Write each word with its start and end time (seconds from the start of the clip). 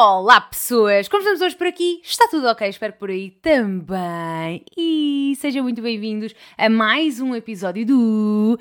Olá 0.00 0.40
pessoas, 0.40 1.08
como 1.08 1.22
estamos 1.22 1.40
hoje 1.40 1.56
por 1.56 1.66
aqui? 1.66 2.00
Está 2.04 2.28
tudo 2.30 2.46
ok? 2.46 2.68
Espero 2.68 2.92
por 2.92 3.10
aí 3.10 3.32
também. 3.32 4.64
E 4.76 5.34
sejam 5.40 5.64
muito 5.64 5.82
bem-vindos 5.82 6.32
a 6.56 6.68
mais 6.68 7.20
um 7.20 7.34
episódio 7.34 7.84
do 7.84 8.60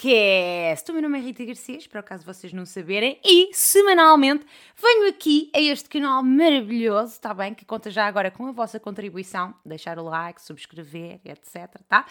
DramaCast. 0.00 0.90
O 0.90 0.94
meu 0.94 1.02
nome 1.02 1.18
é 1.18 1.20
Rita 1.20 1.44
Garcês, 1.44 1.86
por 1.86 1.98
acaso 1.98 2.24
vocês 2.24 2.54
não 2.54 2.64
saberem, 2.64 3.20
e 3.22 3.50
semanalmente 3.52 4.46
venho 4.74 5.06
aqui 5.08 5.50
a 5.54 5.60
este 5.60 5.90
canal 5.90 6.22
maravilhoso, 6.22 7.12
está 7.12 7.34
bem? 7.34 7.52
Que 7.54 7.66
conta 7.66 7.90
já 7.90 8.06
agora 8.06 8.30
com 8.30 8.46
a 8.46 8.52
vossa 8.52 8.80
contribuição, 8.80 9.54
deixar 9.64 9.98
o 9.98 10.04
like, 10.04 10.40
subscrever, 10.40 11.20
etc, 11.24 11.68
tá? 11.86 12.06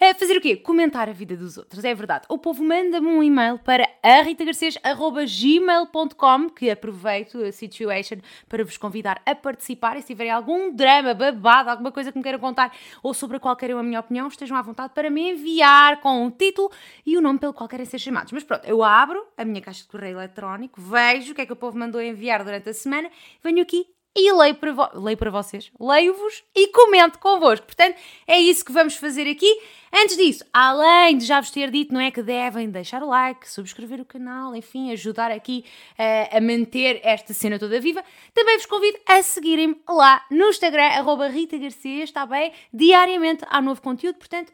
A 0.00 0.14
fazer 0.14 0.38
o 0.38 0.40
quê? 0.40 0.56
Comentar 0.56 1.10
a 1.10 1.12
vida 1.12 1.36
dos 1.36 1.58
outros, 1.58 1.84
é 1.84 1.94
verdade. 1.94 2.24
O 2.28 2.38
povo 2.38 2.64
manda-me 2.64 3.06
um 3.06 3.22
e-mail 3.22 3.58
para 3.58 3.86
ritagarcês.gmail.com 4.24 6.50
que 6.50 6.70
aproveito 6.70 7.42
a 7.42 7.52
situation 7.52 8.16
para 8.48 8.64
vos 8.64 8.78
convidar 8.78 9.20
a 9.26 9.34
participar 9.34 9.98
e 9.98 10.00
se 10.00 10.06
tiverem 10.06 10.32
algum 10.32 10.74
drama, 10.74 11.12
babado, 11.12 11.68
alguma 11.70 11.92
coisa 11.92 12.10
que 12.10 12.18
me 12.18 12.22
queiram 12.22 12.38
contar 12.38 12.74
ou 13.02 13.12
sobre 13.12 13.36
a 13.36 13.40
qual 13.40 13.54
queiram 13.56 13.78
a 13.78 13.82
minha 13.82 14.00
opinião, 14.00 14.26
estejam 14.28 14.56
à 14.56 14.62
vontade 14.62 14.94
para 14.94 15.10
me 15.10 15.32
enviar 15.32 16.00
com 16.00 16.24
um 16.24 16.30
título 16.30 16.70
e 17.04 17.14
o 17.16 17.25
nome 17.26 17.38
pelo 17.38 17.52
qual 17.52 17.68
querem 17.68 17.84
ser 17.84 17.98
chamados. 17.98 18.32
Mas 18.32 18.44
pronto, 18.44 18.64
eu 18.64 18.82
abro 18.82 19.24
a 19.36 19.44
minha 19.44 19.60
caixa 19.60 19.82
de 19.82 19.88
correio 19.88 20.16
eletrónico, 20.16 20.80
vejo 20.80 21.32
o 21.32 21.34
que 21.34 21.42
é 21.42 21.46
que 21.46 21.52
o 21.52 21.56
povo 21.56 21.78
mandou 21.78 22.00
enviar 22.00 22.42
durante 22.44 22.68
a 22.68 22.74
semana, 22.74 23.10
venho 23.42 23.62
aqui 23.62 23.86
e 24.16 24.32
leio 24.32 24.54
para, 24.54 24.72
vo 24.72 24.88
leio 24.94 25.18
para 25.18 25.30
vocês, 25.30 25.70
leio-vos 25.78 26.42
e 26.54 26.68
comento 26.68 27.18
convosco. 27.18 27.66
Portanto, 27.66 27.96
é 28.26 28.38
isso 28.40 28.64
que 28.64 28.72
vamos 28.72 28.96
fazer 28.96 29.30
aqui. 29.30 29.60
Antes 29.92 30.16
disso, 30.16 30.44
além 30.52 31.18
de 31.18 31.26
já 31.26 31.38
vos 31.38 31.50
ter 31.50 31.70
dito, 31.70 31.92
não 31.92 32.00
é 32.00 32.10
que 32.10 32.22
devem 32.22 32.70
deixar 32.70 33.02
o 33.02 33.08
like, 33.08 33.48
subscrever 33.48 34.00
o 34.00 34.06
canal, 34.06 34.56
enfim, 34.56 34.90
ajudar 34.90 35.30
aqui 35.30 35.64
uh, 35.98 36.36
a 36.36 36.40
manter 36.40 37.00
esta 37.04 37.34
cena 37.34 37.58
toda 37.58 37.78
viva, 37.78 38.02
também 38.32 38.56
vos 38.56 38.66
convido 38.66 38.98
a 39.06 39.22
seguirem-me 39.22 39.76
lá 39.86 40.24
no 40.30 40.48
Instagram, 40.48 40.84
arroba 40.84 41.28
Rita 41.28 41.58
Garcia, 41.58 42.02
está 42.02 42.24
bem? 42.24 42.52
Diariamente 42.72 43.44
há 43.48 43.60
novo 43.60 43.82
conteúdo, 43.82 44.16
portanto, 44.16 44.50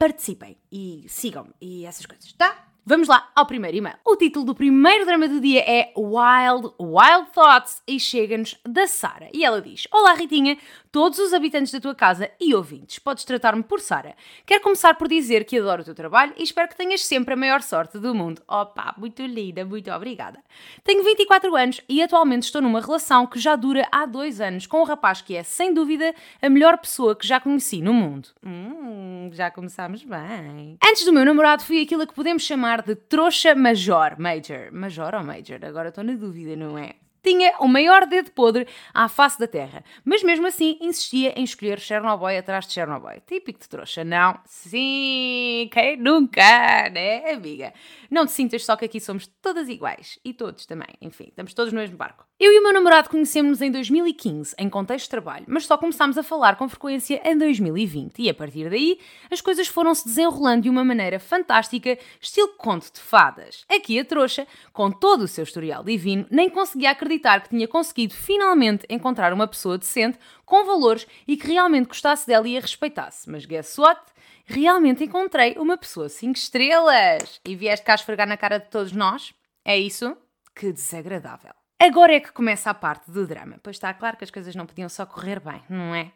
participem 0.00 0.56
e 0.72 1.04
sigam-me 1.08 1.52
e 1.60 1.84
essas 1.84 2.06
coisas, 2.06 2.32
tá? 2.32 2.68
Vamos 2.86 3.06
lá 3.06 3.30
ao 3.36 3.44
primeiro 3.44 3.76
e-mail. 3.76 3.96
O 4.02 4.16
título 4.16 4.46
do 4.46 4.54
primeiro 4.54 5.04
drama 5.04 5.28
do 5.28 5.38
dia 5.38 5.60
é 5.60 5.92
Wild, 5.94 6.72
Wild 6.80 7.30
Thoughts 7.34 7.82
e 7.86 8.00
chega-nos 8.00 8.58
da 8.66 8.86
Sara. 8.86 9.28
E 9.34 9.44
ela 9.44 9.60
diz: 9.60 9.86
Olá 9.92 10.14
Ritinha, 10.14 10.56
todos 10.90 11.18
os 11.18 11.34
habitantes 11.34 11.72
da 11.72 11.80
tua 11.80 11.94
casa 11.94 12.30
e 12.40 12.54
ouvintes, 12.54 12.98
podes 12.98 13.24
tratar-me 13.24 13.62
por 13.62 13.80
Sara. 13.80 14.14
Quero 14.46 14.62
começar 14.62 14.94
por 14.94 15.08
dizer 15.08 15.44
que 15.44 15.58
adoro 15.58 15.82
o 15.82 15.84
teu 15.84 15.94
trabalho 15.94 16.32
e 16.36 16.42
espero 16.42 16.68
que 16.68 16.76
tenhas 16.76 17.04
sempre 17.04 17.34
a 17.34 17.36
maior 17.36 17.60
sorte 17.60 17.98
do 17.98 18.14
mundo. 18.14 18.40
Opa, 18.48 18.94
muito 18.96 19.22
linda, 19.22 19.64
muito 19.64 19.90
obrigada. 19.90 20.38
Tenho 20.82 21.04
24 21.04 21.54
anos 21.54 21.80
e 21.88 22.02
atualmente 22.02 22.44
estou 22.44 22.62
numa 22.62 22.80
relação 22.80 23.26
que 23.26 23.38
já 23.38 23.56
dura 23.56 23.86
há 23.92 24.06
dois 24.06 24.40
anos 24.40 24.66
com 24.66 24.80
um 24.80 24.84
rapaz 24.84 25.20
que 25.20 25.36
é, 25.36 25.42
sem 25.42 25.74
dúvida, 25.74 26.14
a 26.40 26.48
melhor 26.48 26.78
pessoa 26.78 27.14
que 27.14 27.26
já 27.26 27.38
conheci 27.38 27.82
no 27.82 27.92
mundo. 27.92 28.28
Hum, 28.44 29.28
já 29.32 29.50
começámos 29.50 30.02
bem. 30.02 30.78
Antes 30.82 31.04
do 31.04 31.12
meu 31.12 31.24
namorado 31.24 31.62
fui 31.62 31.82
aquilo 31.82 32.06
que 32.06 32.14
podemos 32.14 32.42
chamar 32.42 32.70
chamar 32.70 32.82
de 32.82 32.94
trouxa 32.94 33.54
major. 33.54 34.16
Major. 34.18 34.70
Major 34.72 35.14
ou 35.14 35.24
major? 35.24 35.64
Agora 35.64 35.88
estou 35.88 36.04
na 36.04 36.12
dúvida, 36.12 36.54
não 36.56 36.78
é? 36.78 36.94
Tinha 37.22 37.54
o 37.60 37.68
maior 37.68 38.06
dedo 38.06 38.30
podre 38.30 38.66
à 38.94 39.08
face 39.08 39.38
da 39.38 39.46
Terra, 39.46 39.84
mas 40.04 40.22
mesmo 40.22 40.46
assim 40.46 40.78
insistia 40.80 41.38
em 41.38 41.44
escolher 41.44 41.78
Chernobyl 41.78 42.38
atrás 42.38 42.66
de 42.66 42.72
Chernobyl. 42.72 43.20
Típico 43.26 43.60
de 43.60 43.68
trouxa, 43.68 44.02
não? 44.02 44.38
Sim, 44.46 45.68
quem 45.72 45.96
nunca, 45.98 46.88
né, 46.90 47.32
amiga? 47.32 47.74
Não 48.10 48.24
te 48.24 48.32
sintas 48.32 48.64
só 48.64 48.74
que 48.76 48.86
aqui 48.86 49.00
somos 49.00 49.26
todas 49.42 49.68
iguais. 49.68 50.18
E 50.24 50.32
todos 50.32 50.64
também, 50.64 50.88
enfim, 51.00 51.26
estamos 51.28 51.52
todos 51.52 51.72
no 51.72 51.78
mesmo 51.78 51.96
barco. 51.96 52.24
Eu 52.38 52.52
e 52.52 52.58
o 52.58 52.62
meu 52.62 52.72
namorado 52.72 53.10
conhecemos-nos 53.10 53.60
em 53.60 53.70
2015, 53.70 54.54
em 54.58 54.70
contexto 54.70 55.04
de 55.04 55.10
trabalho, 55.10 55.44
mas 55.46 55.66
só 55.66 55.76
começámos 55.76 56.16
a 56.16 56.22
falar 56.22 56.56
com 56.56 56.66
frequência 56.68 57.20
em 57.22 57.36
2020 57.36 58.18
e 58.18 58.30
a 58.30 58.34
partir 58.34 58.70
daí 58.70 58.98
as 59.30 59.42
coisas 59.42 59.68
foram-se 59.68 60.06
desenrolando 60.06 60.62
de 60.62 60.70
uma 60.70 60.82
maneira 60.82 61.20
fantástica, 61.20 61.98
estilo 62.18 62.48
conto 62.56 62.90
de 62.94 63.00
fadas. 63.00 63.66
Aqui 63.68 63.98
a 63.98 64.04
trouxa, 64.06 64.46
com 64.72 64.90
todo 64.90 65.22
o 65.22 65.28
seu 65.28 65.44
historial 65.44 65.84
divino, 65.84 66.26
nem 66.30 66.48
conseguia 66.48 66.92
acreditar 66.92 67.09
que 67.18 67.48
tinha 67.48 67.66
conseguido 67.66 68.14
finalmente 68.14 68.86
encontrar 68.88 69.32
uma 69.32 69.46
pessoa 69.48 69.78
decente, 69.78 70.18
com 70.44 70.64
valores 70.64 71.06
e 71.26 71.36
que 71.36 71.48
realmente 71.48 71.88
gostasse 71.88 72.26
dela 72.26 72.46
e 72.46 72.56
a 72.56 72.60
respeitasse. 72.60 73.28
Mas 73.28 73.46
guess 73.46 73.78
what? 73.78 74.00
Realmente 74.44 75.04
encontrei 75.04 75.54
uma 75.58 75.76
pessoa 75.76 76.08
5 76.08 76.36
estrelas! 76.36 77.40
E 77.44 77.54
vieste 77.56 77.84
cá 77.84 77.94
esfregar 77.94 78.26
na 78.26 78.36
cara 78.36 78.58
de 78.58 78.68
todos 78.68 78.92
nós? 78.92 79.32
É 79.64 79.78
isso? 79.78 80.16
Que 80.54 80.72
desagradável. 80.72 81.52
Agora 81.78 82.14
é 82.14 82.20
que 82.20 82.32
começa 82.32 82.68
a 82.68 82.74
parte 82.74 83.10
do 83.10 83.26
drama, 83.26 83.58
pois 83.62 83.76
está 83.76 83.94
claro 83.94 84.16
que 84.16 84.24
as 84.24 84.30
coisas 84.30 84.54
não 84.54 84.66
podiam 84.66 84.88
só 84.88 85.06
correr 85.06 85.40
bem, 85.40 85.62
não 85.68 85.94
é? 85.94 86.12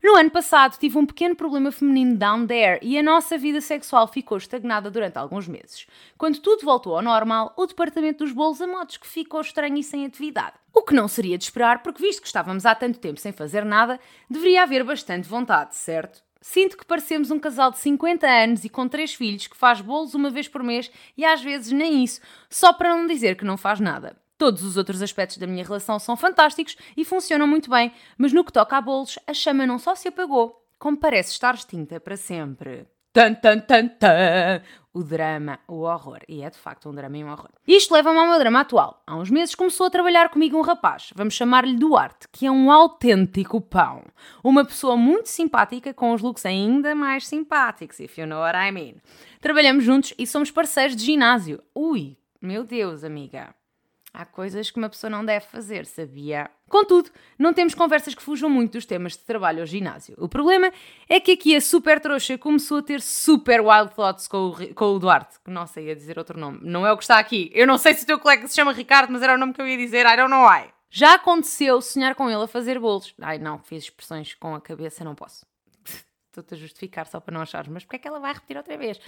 No 0.00 0.14
ano 0.14 0.30
passado 0.30 0.78
tive 0.78 0.96
um 0.96 1.04
pequeno 1.04 1.34
problema 1.34 1.72
feminino 1.72 2.16
down 2.16 2.46
there 2.46 2.78
e 2.80 2.96
a 2.96 3.02
nossa 3.02 3.36
vida 3.36 3.60
sexual 3.60 4.06
ficou 4.06 4.38
estagnada 4.38 4.88
durante 4.90 5.18
alguns 5.18 5.48
meses. 5.48 5.88
Quando 6.16 6.38
tudo 6.38 6.64
voltou 6.64 6.94
ao 6.94 7.02
normal, 7.02 7.52
o 7.56 7.66
departamento 7.66 8.24
dos 8.24 8.32
bolos 8.32 8.62
a 8.62 8.66
modos 8.66 8.96
que 8.96 9.08
ficou 9.08 9.40
estranho 9.40 9.76
e 9.76 9.82
sem 9.82 10.06
atividade. 10.06 10.54
O 10.72 10.82
que 10.82 10.94
não 10.94 11.08
seria 11.08 11.36
de 11.36 11.42
esperar, 11.42 11.82
porque 11.82 12.00
visto 12.00 12.20
que 12.20 12.28
estávamos 12.28 12.64
há 12.64 12.76
tanto 12.76 13.00
tempo 13.00 13.18
sem 13.18 13.32
fazer 13.32 13.64
nada, 13.64 13.98
deveria 14.30 14.62
haver 14.62 14.84
bastante 14.84 15.28
vontade, 15.28 15.74
certo? 15.74 16.22
Sinto 16.40 16.76
que 16.76 16.86
parecemos 16.86 17.32
um 17.32 17.38
casal 17.40 17.72
de 17.72 17.78
50 17.78 18.24
anos 18.24 18.64
e 18.64 18.68
com 18.68 18.86
três 18.86 19.12
filhos 19.12 19.48
que 19.48 19.56
faz 19.56 19.80
bolos 19.80 20.14
uma 20.14 20.30
vez 20.30 20.46
por 20.46 20.62
mês 20.62 20.90
e 21.16 21.24
às 21.24 21.42
vezes 21.42 21.72
nem 21.72 22.04
isso, 22.04 22.20
só 22.48 22.72
para 22.72 22.94
não 22.94 23.08
dizer 23.08 23.36
que 23.36 23.44
não 23.44 23.56
faz 23.56 23.80
nada. 23.80 24.16
Todos 24.38 24.62
os 24.62 24.76
outros 24.76 25.02
aspectos 25.02 25.36
da 25.36 25.48
minha 25.48 25.64
relação 25.64 25.98
são 25.98 26.16
fantásticos 26.16 26.76
e 26.96 27.04
funcionam 27.04 27.44
muito 27.44 27.68
bem, 27.68 27.92
mas 28.16 28.32
no 28.32 28.44
que 28.44 28.52
toca 28.52 28.76
a 28.76 28.80
bolos, 28.80 29.18
a 29.26 29.34
chama 29.34 29.66
não 29.66 29.80
só 29.80 29.96
se 29.96 30.06
apagou, 30.06 30.64
como 30.78 30.96
parece 30.96 31.32
estar 31.32 31.56
extinta 31.56 31.98
para 31.98 32.16
sempre. 32.16 32.86
Tan, 33.12 33.34
tan, 33.34 33.58
tan, 33.58 33.88
tan. 33.88 34.62
O 34.94 35.02
drama, 35.02 35.58
o 35.66 35.80
horror. 35.80 36.20
E 36.28 36.42
é 36.42 36.50
de 36.50 36.56
facto 36.56 36.88
um 36.88 36.94
drama 36.94 37.18
e 37.18 37.24
um 37.24 37.32
horror. 37.32 37.50
Isto 37.66 37.94
leva-me 37.94 38.16
ao 38.16 38.28
meu 38.28 38.38
drama 38.38 38.60
atual. 38.60 39.02
Há 39.04 39.16
uns 39.16 39.28
meses 39.28 39.56
começou 39.56 39.88
a 39.88 39.90
trabalhar 39.90 40.28
comigo 40.28 40.56
um 40.56 40.62
rapaz, 40.62 41.10
vamos 41.16 41.34
chamar-lhe 41.34 41.76
Duarte, 41.76 42.28
que 42.30 42.46
é 42.46 42.50
um 42.50 42.70
autêntico 42.70 43.60
pão. 43.60 44.04
Uma 44.44 44.64
pessoa 44.64 44.96
muito 44.96 45.28
simpática, 45.28 45.92
com 45.92 46.12
os 46.12 46.22
looks 46.22 46.46
ainda 46.46 46.94
mais 46.94 47.26
simpáticos, 47.26 47.98
if 47.98 48.16
you 48.16 48.26
know 48.26 48.40
what 48.40 48.56
I 48.56 48.70
mean. 48.70 48.94
Trabalhamos 49.40 49.82
juntos 49.82 50.14
e 50.16 50.28
somos 50.28 50.52
parceiros 50.52 50.94
de 50.94 51.04
ginásio. 51.04 51.60
Ui, 51.74 52.16
meu 52.40 52.62
Deus, 52.62 53.02
amiga. 53.02 53.57
Há 54.12 54.24
coisas 54.24 54.70
que 54.70 54.78
uma 54.78 54.88
pessoa 54.88 55.10
não 55.10 55.24
deve 55.24 55.46
fazer, 55.46 55.84
sabia? 55.84 56.50
Contudo, 56.68 57.10
não 57.38 57.52
temos 57.52 57.74
conversas 57.74 58.14
que 58.14 58.22
fujam 58.22 58.48
muito 58.48 58.72
dos 58.72 58.86
temas 58.86 59.12
de 59.12 59.18
trabalho 59.18 59.60
ao 59.60 59.66
ginásio. 59.66 60.14
O 60.18 60.28
problema 60.28 60.72
é 61.08 61.20
que 61.20 61.32
aqui 61.32 61.54
a 61.54 61.60
super 61.60 62.00
trouxa 62.00 62.38
começou 62.38 62.78
a 62.78 62.82
ter 62.82 63.00
super 63.02 63.60
wild 63.60 63.94
thoughts 63.94 64.26
com 64.26 64.48
o, 64.48 64.74
com 64.74 64.84
o 64.86 64.98
Duarte, 64.98 65.38
que 65.44 65.50
não 65.50 65.66
sei 65.66 65.88
ia 65.88 65.96
dizer 65.96 66.18
outro 66.18 66.38
nome. 66.38 66.60
Não 66.62 66.86
é 66.86 66.92
o 66.92 66.96
que 66.96 67.04
está 67.04 67.18
aqui. 67.18 67.50
Eu 67.54 67.66
não 67.66 67.76
sei 67.76 67.94
se 67.94 68.04
o 68.04 68.06
teu 68.06 68.18
colega 68.18 68.48
se 68.48 68.56
chama 68.56 68.72
Ricardo, 68.72 69.12
mas 69.12 69.22
era 69.22 69.34
o 69.34 69.38
nome 69.38 69.52
que 69.52 69.60
eu 69.60 69.68
ia 69.68 69.76
dizer. 69.76 70.06
I 70.06 70.16
don't 70.16 70.30
know 70.30 70.48
why. 70.48 70.72
Já 70.90 71.14
aconteceu 71.14 71.80
sonhar 71.82 72.14
com 72.14 72.30
ele 72.30 72.42
a 72.42 72.48
fazer 72.48 72.78
bolos. 72.78 73.14
Ai 73.20 73.38
não, 73.38 73.58
fiz 73.58 73.84
expressões 73.84 74.34
com 74.34 74.54
a 74.54 74.60
cabeça, 74.60 75.04
não 75.04 75.14
posso. 75.14 75.44
Estou-te 76.28 76.54
a 76.54 76.56
justificar 76.56 77.06
só 77.06 77.20
para 77.20 77.34
não 77.34 77.42
achares, 77.42 77.68
mas 77.68 77.84
porque 77.84 77.96
é 77.96 77.98
que 77.98 78.08
ela 78.08 78.20
vai 78.20 78.32
repetir 78.32 78.56
outra 78.56 78.76
vez? 78.78 78.98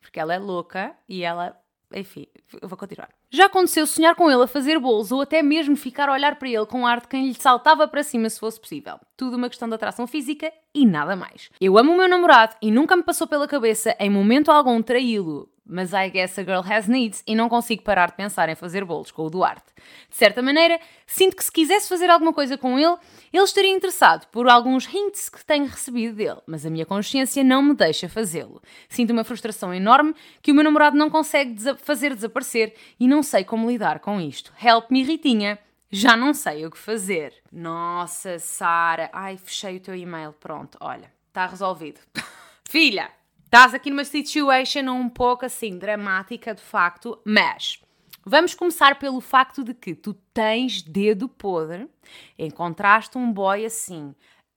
Porque 0.00 0.18
ela 0.18 0.34
é 0.34 0.38
louca 0.38 0.96
e 1.06 1.22
ela 1.22 1.60
enfim, 1.94 2.26
eu 2.60 2.68
vou 2.68 2.76
continuar. 2.76 3.08
Já 3.30 3.46
aconteceu 3.46 3.86
sonhar 3.86 4.14
com 4.14 4.30
ele 4.30 4.42
a 4.42 4.46
fazer 4.46 4.78
bolos 4.78 5.12
ou 5.12 5.20
até 5.20 5.42
mesmo 5.42 5.76
ficar 5.76 6.08
a 6.08 6.12
olhar 6.12 6.36
para 6.36 6.48
ele 6.48 6.66
com 6.66 6.86
ar 6.86 7.00
de 7.00 7.08
quem 7.08 7.28
lhe 7.28 7.34
saltava 7.34 7.86
para 7.86 8.02
cima 8.02 8.28
se 8.28 8.40
fosse 8.40 8.60
possível. 8.60 8.98
Tudo 9.16 9.36
uma 9.36 9.48
questão 9.48 9.68
de 9.68 9.74
atração 9.74 10.06
física 10.06 10.52
e 10.74 10.84
nada 10.84 11.14
mais. 11.14 11.50
Eu 11.60 11.78
amo 11.78 11.92
o 11.92 11.96
meu 11.96 12.08
namorado 12.08 12.56
e 12.60 12.70
nunca 12.70 12.96
me 12.96 13.02
passou 13.02 13.26
pela 13.26 13.46
cabeça 13.46 13.96
em 13.98 14.10
momento 14.10 14.50
algum 14.50 14.82
traí-lo, 14.82 15.48
mas 15.66 15.92
I 15.92 16.08
guess 16.10 16.38
a 16.38 16.42
girl 16.42 16.60
has 16.60 16.86
needs 16.86 17.22
e 17.26 17.34
não 17.34 17.48
consigo 17.48 17.82
parar 17.82 18.10
de 18.10 18.16
pensar 18.16 18.48
em 18.48 18.54
fazer 18.54 18.84
bolos 18.84 19.10
com 19.10 19.22
o 19.22 19.30
Duarte. 19.30 19.66
De 20.08 20.16
certa 20.16 20.40
maneira, 20.40 20.78
sinto 21.06 21.36
que 21.36 21.44
se 21.44 21.50
quisesse 21.50 21.88
fazer 21.88 22.08
alguma 22.08 22.32
coisa 22.32 22.56
com 22.56 22.78
ele, 22.78 22.96
ele 23.32 23.44
estaria 23.44 23.70
interessado 23.70 24.26
por 24.28 24.48
alguns 24.48 24.86
hints 24.86 25.28
que 25.28 25.44
tenho 25.44 25.66
recebido 25.66 26.14
dele, 26.14 26.40
mas 26.46 26.64
a 26.64 26.70
minha 26.70 26.86
consciência 26.86 27.42
não 27.42 27.62
me 27.62 27.74
deixa 27.74 28.08
fazê-lo. 28.08 28.62
Sinto 28.88 29.12
uma 29.12 29.24
frustração 29.24 29.74
enorme 29.74 30.14
que 30.40 30.52
o 30.52 30.54
meu 30.54 30.64
namorado 30.64 30.96
não 30.96 31.10
consegue 31.10 31.54
desa 31.54 31.76
fazer 31.76 32.14
desaparecer 32.14 32.74
e 32.98 33.08
não 33.08 33.22
sei 33.22 33.44
como 33.44 33.70
lidar 33.70 33.98
com 34.00 34.20
isto. 34.20 34.52
Help 34.62 34.90
me, 34.90 35.02
Ritinha! 35.02 35.58
Já 35.90 36.16
não 36.16 36.34
sei 36.34 36.66
o 36.66 36.70
que 36.70 36.78
fazer. 36.78 37.32
Nossa, 37.50 38.38
Sara. 38.38 39.08
Ai, 39.12 39.36
fechei 39.36 39.76
o 39.76 39.80
teu 39.80 39.94
e-mail. 39.94 40.32
Pronto, 40.32 40.76
olha, 40.80 41.12
está 41.28 41.46
resolvido. 41.46 42.00
Filha, 42.68 43.10
estás 43.46 43.72
aqui 43.72 43.88
numa 43.88 44.04
situation 44.04 44.90
um 44.90 45.08
pouco 45.08 45.46
assim 45.46 45.78
dramática 45.78 46.54
de 46.54 46.62
facto, 46.62 47.18
mas 47.24 47.80
Vamos 48.28 48.54
começar 48.54 48.98
pelo 48.98 49.20
facto 49.20 49.62
de 49.62 49.72
que 49.72 49.94
tu 49.94 50.12
tens 50.34 50.82
dedo 50.82 51.28
podre, 51.28 51.88
encontraste 52.36 53.16
um 53.16 53.32
boy 53.32 53.64
assim, 53.64 54.16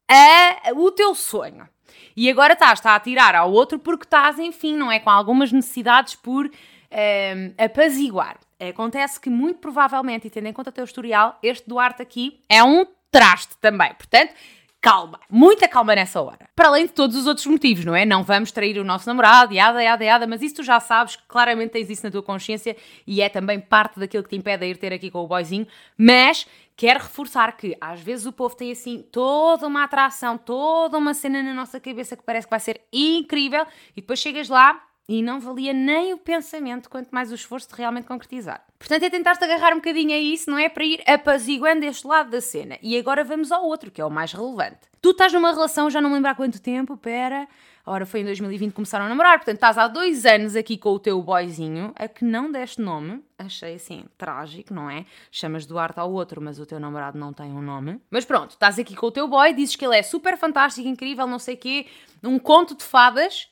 é 0.09 0.73
o 0.73 0.89
teu 0.89 1.13
sonho. 1.13 1.69
E 2.17 2.31
agora 2.31 2.53
estás 2.53 2.83
a 2.83 2.99
tirar 2.99 3.35
ao 3.35 3.51
outro 3.51 3.77
porque 3.77 4.05
estás, 4.05 4.39
enfim, 4.39 4.75
não 4.75 4.91
é? 4.91 4.99
Com 4.99 5.11
algumas 5.11 5.51
necessidades 5.51 6.15
por 6.15 6.47
um, 6.47 6.51
ehm, 6.89 7.53
apaziguar. 7.59 8.39
Acontece 8.59 9.19
que, 9.19 9.29
muito 9.29 9.59
provavelmente, 9.59 10.25
e 10.25 10.29
tendo 10.31 10.47
em 10.47 10.53
conta 10.53 10.71
o 10.71 10.73
teu 10.73 10.83
historial, 10.83 11.37
este 11.43 11.69
Duarte 11.69 12.01
aqui 12.01 12.43
é 12.49 12.63
um 12.63 12.87
traste 13.11 13.55
também. 13.57 13.93
Portanto, 13.93 14.33
calma, 14.81 15.19
muita 15.29 15.67
calma 15.67 15.93
nessa 15.95 16.21
hora. 16.21 16.49
Para 16.55 16.69
além 16.69 16.85
de 16.85 16.93
todos 16.93 17.15
os 17.15 17.27
outros 17.27 17.45
motivos, 17.45 17.83
não 17.83 17.95
é? 17.95 18.05
Não 18.05 18.23
vamos 18.23 18.51
trair 18.51 18.77
o 18.77 18.83
nosso 18.83 19.07
namorado, 19.07 19.53
yada, 19.53 19.83
yada, 19.83 20.03
yada, 20.03 20.27
mas 20.27 20.41
isso 20.41 20.55
tu 20.55 20.63
já 20.63 20.79
sabes, 20.79 21.17
claramente 21.27 21.71
tens 21.71 21.89
isso 21.89 22.03
na 22.03 22.11
tua 22.11 22.23
consciência 22.23 22.75
e 23.05 23.21
é 23.21 23.29
também 23.29 23.59
parte 23.59 23.99
daquilo 23.99 24.23
que 24.23 24.29
te 24.29 24.35
impede 24.37 24.65
de 24.65 24.71
ir 24.71 24.77
ter 24.77 24.93
aqui 24.93 25.11
com 25.11 25.19
o 25.19 25.27
boyzinho, 25.27 25.67
mas 25.97 26.47
quero 26.75 26.99
reforçar 26.99 27.57
que 27.57 27.75
às 27.79 27.99
vezes 27.99 28.25
o 28.25 28.31
povo 28.31 28.55
tem 28.55 28.71
assim 28.71 29.05
toda 29.11 29.67
uma 29.67 29.83
atração, 29.83 30.37
toda 30.37 30.97
uma 30.97 31.13
cena 31.13 31.43
na 31.43 31.53
nossa 31.53 31.79
cabeça 31.79 32.15
que 32.15 32.23
parece 32.23 32.47
que 32.47 32.51
vai 32.51 32.59
ser 32.59 32.81
incrível 32.91 33.65
e 33.95 34.01
depois 34.01 34.19
chegas 34.19 34.47
lá 34.47 34.88
e 35.09 35.23
não 35.23 35.39
valia 35.39 35.73
nem 35.73 36.13
o 36.13 36.19
pensamento, 36.19 36.87
quanto 36.87 37.09
mais 37.09 37.31
o 37.31 37.35
esforço 37.35 37.67
de 37.67 37.75
realmente 37.75 38.05
concretizar. 38.05 38.63
Portanto, 38.77 39.01
é 39.01 39.09
tentar-te 39.09 39.43
agarrar 39.43 39.73
um 39.73 39.77
bocadinho 39.77 40.13
a 40.13 40.19
isso, 40.19 40.51
não 40.51 40.57
é? 40.59 40.69
Para 40.69 40.85
ir 40.85 41.01
apaziguando 41.07 41.83
este 41.83 42.05
lado 42.05 42.29
da 42.29 42.39
cena. 42.39 42.77
E 42.79 42.95
agora 42.95 43.23
vamos 43.23 43.51
ao 43.51 43.65
outro, 43.65 43.89
que 43.89 43.99
é 43.99 44.05
o 44.05 44.09
mais 44.11 44.31
relevante. 44.33 44.81
Tu 45.01 45.09
estás 45.09 45.33
numa 45.33 45.51
relação, 45.51 45.89
já 45.89 45.99
não 45.99 46.13
lembro 46.13 46.29
há 46.29 46.35
quanto 46.35 46.61
tempo, 46.61 46.95
pera. 46.95 47.47
Ora, 47.87 48.05
foi 48.05 48.19
em 48.19 48.25
2020 48.25 48.69
que 48.69 48.75
começaram 48.75 49.05
a 49.05 49.09
namorar, 49.09 49.39
portanto 49.39 49.55
estás 49.55 49.79
há 49.79 49.87
dois 49.87 50.27
anos 50.27 50.55
aqui 50.55 50.77
com 50.77 50.91
o 50.91 50.99
teu 50.99 51.19
boyzinho, 51.23 51.91
a 51.95 52.07
que 52.07 52.23
não 52.23 52.51
deste 52.51 52.79
nome, 52.79 53.23
achei 53.35 53.75
assim, 53.75 54.05
trágico, 54.15 54.75
não 54.75 54.91
é? 54.91 55.07
Chamas 55.31 55.65
Duarte 55.65 55.99
ao 55.99 56.11
outro, 56.11 56.39
mas 56.39 56.59
o 56.59 56.67
teu 56.67 56.79
namorado 56.79 57.17
não 57.17 57.33
tem 57.33 57.51
um 57.51 57.63
nome. 57.63 57.99
Mas 58.11 58.25
pronto, 58.25 58.51
estás 58.51 58.77
aqui 58.77 58.95
com 58.95 59.07
o 59.07 59.11
teu 59.11 59.27
boy, 59.27 59.53
dizes 59.53 59.75
que 59.75 59.83
ele 59.83 59.97
é 59.97 60.03
super 60.03 60.37
fantástico, 60.37 60.87
incrível, 60.87 61.25
não 61.25 61.39
sei 61.39 61.55
o 61.55 61.57
quê, 61.57 61.87
um 62.23 62.37
conto 62.37 62.75
de 62.75 62.83
fadas, 62.83 63.49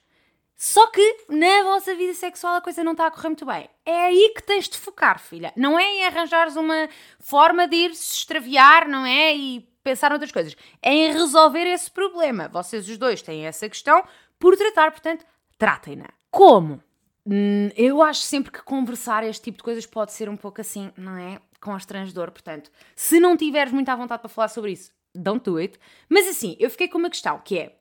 só 0.57 0.88
que 0.88 1.25
na 1.30 1.63
vossa 1.63 1.94
vida 1.94 2.15
sexual 2.15 2.56
a 2.56 2.62
coisa 2.62 2.83
não 2.83 2.94
está 2.94 3.06
a 3.06 3.12
correr 3.12 3.27
muito 3.27 3.45
bem. 3.45 3.69
É 3.86 4.06
aí 4.07 4.33
que 4.36 4.42
tens 4.42 4.68
de 4.68 4.75
focar, 4.75 5.19
filha. 5.19 5.54
Não 5.56 5.77
é 5.77 5.83
em 5.83 6.06
arranjares 6.06 6.56
uma 6.56 6.89
forma 7.19 7.68
de 7.68 7.75
ir 7.75 7.95
se 7.95 8.18
extraviar, 8.18 8.88
não 8.88 9.06
é? 9.06 9.36
E 9.36 9.69
pensar 9.83 10.09
noutras 10.09 10.31
coisas. 10.31 10.57
É 10.81 10.92
em 10.92 11.13
resolver 11.13 11.68
esse 11.68 11.92
problema. 11.92 12.48
Vocês 12.48 12.89
os 12.89 12.98
dois 12.98 13.21
têm 13.21 13.45
essa 13.45 13.69
questão 13.69 14.04
por 14.39 14.57
tratar, 14.57 14.89
portanto, 14.89 15.24
tratem-na. 15.59 16.09
Como? 16.31 16.81
Hum, 17.24 17.69
eu 17.75 18.01
acho 18.01 18.21
sempre 18.21 18.51
que 18.51 18.63
conversar 18.63 19.24
este 19.24 19.44
tipo 19.44 19.57
de 19.57 19.63
coisas 19.63 19.86
pode 19.86 20.12
ser 20.12 20.27
um 20.27 20.38
pouco 20.38 20.59
assim, 20.59 20.92
não 20.98 21.18
é? 21.18 21.39
Constrangedor, 21.62 22.31
portanto, 22.31 22.71
se 22.95 23.19
não 23.19 23.38
tiveres 23.38 23.71
muita 23.71 23.95
vontade 23.95 24.21
para 24.21 24.30
falar 24.30 24.48
sobre 24.48 24.71
isso, 24.71 24.92
don't 25.13 25.44
do 25.44 25.57
it. 25.57 25.77
Mas 26.09 26.27
assim, 26.27 26.56
eu 26.59 26.69
fiquei 26.71 26.88
com 26.88 26.98
uma 26.98 27.09
questão 27.09 27.39
que 27.44 27.59
é 27.59 27.75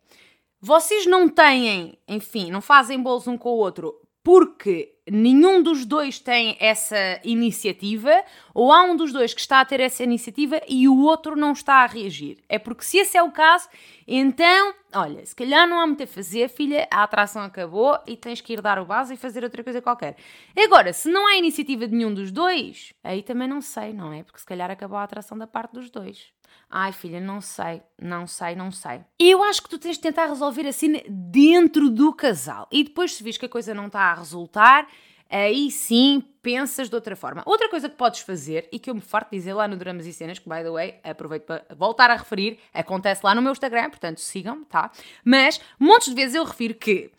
vocês 0.60 1.06
não 1.06 1.28
têm, 1.28 1.98
enfim, 2.08 2.50
não 2.50 2.60
fazem 2.60 3.00
bolos 3.00 3.26
um 3.26 3.36
com 3.36 3.50
o 3.50 3.58
outro 3.58 3.94
porque 4.26 4.92
nenhum 5.08 5.62
dos 5.62 5.86
dois 5.86 6.18
tem 6.18 6.56
essa 6.58 7.20
iniciativa, 7.22 8.10
ou 8.52 8.72
há 8.72 8.82
um 8.82 8.96
dos 8.96 9.12
dois 9.12 9.32
que 9.32 9.40
está 9.40 9.60
a 9.60 9.64
ter 9.64 9.78
essa 9.78 10.02
iniciativa 10.02 10.60
e 10.68 10.88
o 10.88 10.98
outro 11.02 11.36
não 11.36 11.52
está 11.52 11.84
a 11.84 11.86
reagir. 11.86 12.38
É 12.48 12.58
porque 12.58 12.82
se 12.82 12.98
esse 12.98 13.16
é 13.16 13.22
o 13.22 13.30
caso, 13.30 13.68
então, 14.04 14.74
olha, 14.92 15.24
se 15.24 15.32
calhar 15.32 15.68
não 15.68 15.78
há 15.78 15.86
muito 15.86 16.02
a 16.02 16.08
fazer, 16.08 16.48
filha, 16.48 16.88
a 16.90 17.04
atração 17.04 17.42
acabou 17.42 17.96
e 18.04 18.16
tens 18.16 18.40
que 18.40 18.54
ir 18.54 18.60
dar 18.60 18.80
o 18.80 18.84
base 18.84 19.14
e 19.14 19.16
fazer 19.16 19.44
outra 19.44 19.62
coisa 19.62 19.80
qualquer. 19.80 20.16
Agora, 20.56 20.92
se 20.92 21.08
não 21.08 21.24
há 21.28 21.36
iniciativa 21.36 21.86
de 21.86 21.94
nenhum 21.94 22.12
dos 22.12 22.32
dois, 22.32 22.92
aí 23.04 23.22
também 23.22 23.46
não 23.46 23.60
sei, 23.60 23.92
não 23.92 24.12
é? 24.12 24.24
Porque 24.24 24.40
se 24.40 24.46
calhar 24.46 24.72
acabou 24.72 24.98
a 24.98 25.04
atração 25.04 25.38
da 25.38 25.46
parte 25.46 25.74
dos 25.74 25.88
dois. 25.88 26.32
Ai, 26.68 26.92
filha, 26.92 27.20
não 27.20 27.40
sei, 27.40 27.80
não 28.00 28.26
sei, 28.26 28.56
não 28.56 28.72
sei. 28.72 29.00
Eu 29.18 29.42
acho 29.42 29.62
que 29.62 29.68
tu 29.68 29.78
tens 29.78 29.96
de 29.96 30.02
tentar 30.02 30.26
resolver 30.26 30.66
assim 30.66 31.00
dentro 31.08 31.88
do 31.88 32.12
casal. 32.12 32.66
E 32.72 32.82
depois, 32.82 33.14
se 33.14 33.22
vis 33.22 33.38
que 33.38 33.46
a 33.46 33.48
coisa 33.48 33.72
não 33.72 33.86
está 33.86 34.00
a 34.00 34.14
resultar, 34.14 34.88
aí 35.30 35.70
sim 35.70 36.22
pensas 36.42 36.88
de 36.88 36.94
outra 36.94 37.14
forma. 37.14 37.42
Outra 37.46 37.68
coisa 37.68 37.88
que 37.88 37.96
podes 37.96 38.20
fazer, 38.20 38.68
e 38.72 38.78
que 38.78 38.90
eu 38.90 38.94
me 38.94 39.00
farto 39.00 39.30
dizer 39.30 39.52
lá 39.54 39.68
no 39.68 39.76
Dramas 39.76 40.06
e 40.06 40.12
Cenas, 40.12 40.38
que 40.38 40.48
by 40.48 40.62
the 40.62 40.70
way, 40.70 41.00
aproveito 41.04 41.44
para 41.44 41.64
voltar 41.76 42.10
a 42.10 42.16
referir, 42.16 42.58
acontece 42.74 43.20
lá 43.24 43.34
no 43.34 43.42
meu 43.42 43.52
Instagram, 43.52 43.90
portanto 43.90 44.20
sigam-me, 44.20 44.64
tá? 44.64 44.90
Mas, 45.24 45.60
montes 45.78 46.08
de 46.08 46.14
vezes 46.14 46.34
eu 46.34 46.44
refiro 46.44 46.74
que 46.74 47.10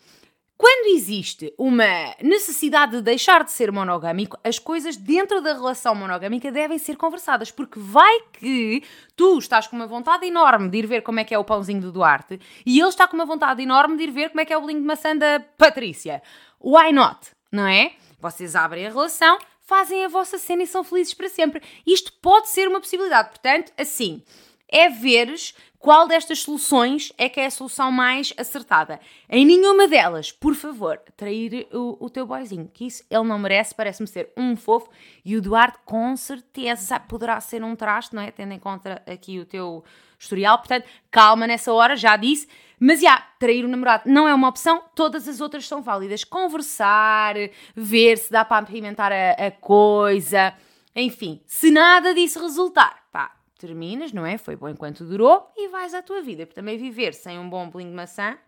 quando 0.58 0.92
existe 0.92 1.54
uma 1.56 1.86
necessidade 2.20 2.96
de 2.96 3.02
deixar 3.02 3.44
de 3.44 3.52
ser 3.52 3.70
monogâmico, 3.70 4.36
as 4.42 4.58
coisas 4.58 4.96
dentro 4.96 5.40
da 5.40 5.52
relação 5.52 5.94
monogâmica 5.94 6.50
devem 6.50 6.78
ser 6.78 6.96
conversadas, 6.96 7.52
porque 7.52 7.78
vai 7.78 8.20
que 8.32 8.82
tu 9.14 9.38
estás 9.38 9.68
com 9.68 9.76
uma 9.76 9.86
vontade 9.86 10.26
enorme 10.26 10.68
de 10.68 10.78
ir 10.78 10.86
ver 10.88 11.02
como 11.02 11.20
é 11.20 11.24
que 11.24 11.32
é 11.32 11.38
o 11.38 11.44
pãozinho 11.44 11.80
do 11.80 11.92
Duarte 11.92 12.40
e 12.66 12.80
ele 12.80 12.88
está 12.88 13.06
com 13.06 13.14
uma 13.14 13.24
vontade 13.24 13.62
enorme 13.62 13.96
de 13.96 14.02
ir 14.02 14.10
ver 14.10 14.30
como 14.30 14.40
é 14.40 14.44
que 14.44 14.52
é 14.52 14.58
o 14.58 14.60
bolinho 14.60 14.80
de 14.80 14.86
maçã 14.86 15.16
da 15.16 15.38
Patrícia. 15.56 16.20
Why 16.60 16.92
not? 16.92 17.30
Não 17.52 17.68
é? 17.68 17.92
Vocês 18.18 18.56
abrem 18.56 18.84
a 18.84 18.90
relação, 18.90 19.38
fazem 19.60 20.04
a 20.04 20.08
vossa 20.08 20.38
cena 20.38 20.64
e 20.64 20.66
são 20.66 20.82
felizes 20.82 21.14
para 21.14 21.28
sempre. 21.28 21.62
Isto 21.86 22.12
pode 22.14 22.48
ser 22.48 22.66
uma 22.66 22.80
possibilidade. 22.80 23.28
Portanto, 23.28 23.72
assim, 23.78 24.24
é 24.68 24.88
veres 24.88 25.54
qual 25.78 26.08
destas 26.08 26.40
soluções 26.40 27.12
é 27.16 27.28
que 27.28 27.38
é 27.38 27.46
a 27.46 27.50
solução 27.50 27.92
mais 27.92 28.34
acertada? 28.36 28.98
Em 29.28 29.46
nenhuma 29.46 29.86
delas, 29.86 30.32
por 30.32 30.54
favor, 30.54 31.00
trair 31.16 31.68
o, 31.72 31.96
o 32.04 32.10
teu 32.10 32.26
boyzinho, 32.26 32.68
que 32.72 32.86
isso 32.86 33.04
ele 33.08 33.22
não 33.22 33.38
merece, 33.38 33.74
parece-me 33.74 34.08
ser 34.08 34.32
um 34.36 34.56
fofo, 34.56 34.90
e 35.24 35.36
o 35.36 35.40
Duarte 35.40 35.78
com 35.84 36.16
certeza 36.16 36.98
poderá 36.98 37.40
ser 37.40 37.62
um 37.62 37.76
traste, 37.76 38.14
não 38.14 38.22
é? 38.22 38.32
Tendo 38.32 38.52
em 38.52 38.58
conta 38.58 39.00
aqui 39.06 39.38
o 39.38 39.46
teu 39.46 39.84
historial, 40.18 40.58
portanto, 40.58 40.84
calma 41.10 41.46
nessa 41.46 41.72
hora, 41.72 41.94
já 41.94 42.16
disse. 42.16 42.48
Mas 42.80 43.00
já, 43.00 43.18
trair 43.38 43.64
o 43.64 43.68
namorado 43.68 44.04
não 44.06 44.28
é 44.28 44.34
uma 44.34 44.48
opção, 44.48 44.82
todas 44.94 45.26
as 45.26 45.40
outras 45.40 45.66
são 45.66 45.82
válidas. 45.82 46.24
Conversar, 46.24 47.34
ver 47.74 48.18
se 48.18 48.30
dá 48.30 48.44
para 48.44 48.58
apimentar 48.58 49.12
a, 49.12 49.32
a 49.32 49.50
coisa, 49.50 50.54
enfim, 50.94 51.40
se 51.46 51.70
nada 51.70 52.14
disso 52.14 52.40
resultar, 52.40 53.04
pá, 53.12 53.37
terminas, 53.58 54.12
não 54.12 54.24
é? 54.24 54.38
Foi 54.38 54.56
bom 54.56 54.68
enquanto 54.68 55.04
durou 55.04 55.52
e 55.56 55.68
vais 55.68 55.92
à 55.92 56.00
tua 56.00 56.22
vida. 56.22 56.46
Porque 56.46 56.58
também 56.58 56.78
viver 56.78 57.12
sem 57.12 57.38
um 57.38 57.50
bom 57.50 57.68
bolinho 57.68 57.90
de 57.90 57.96
maçã 57.96 58.38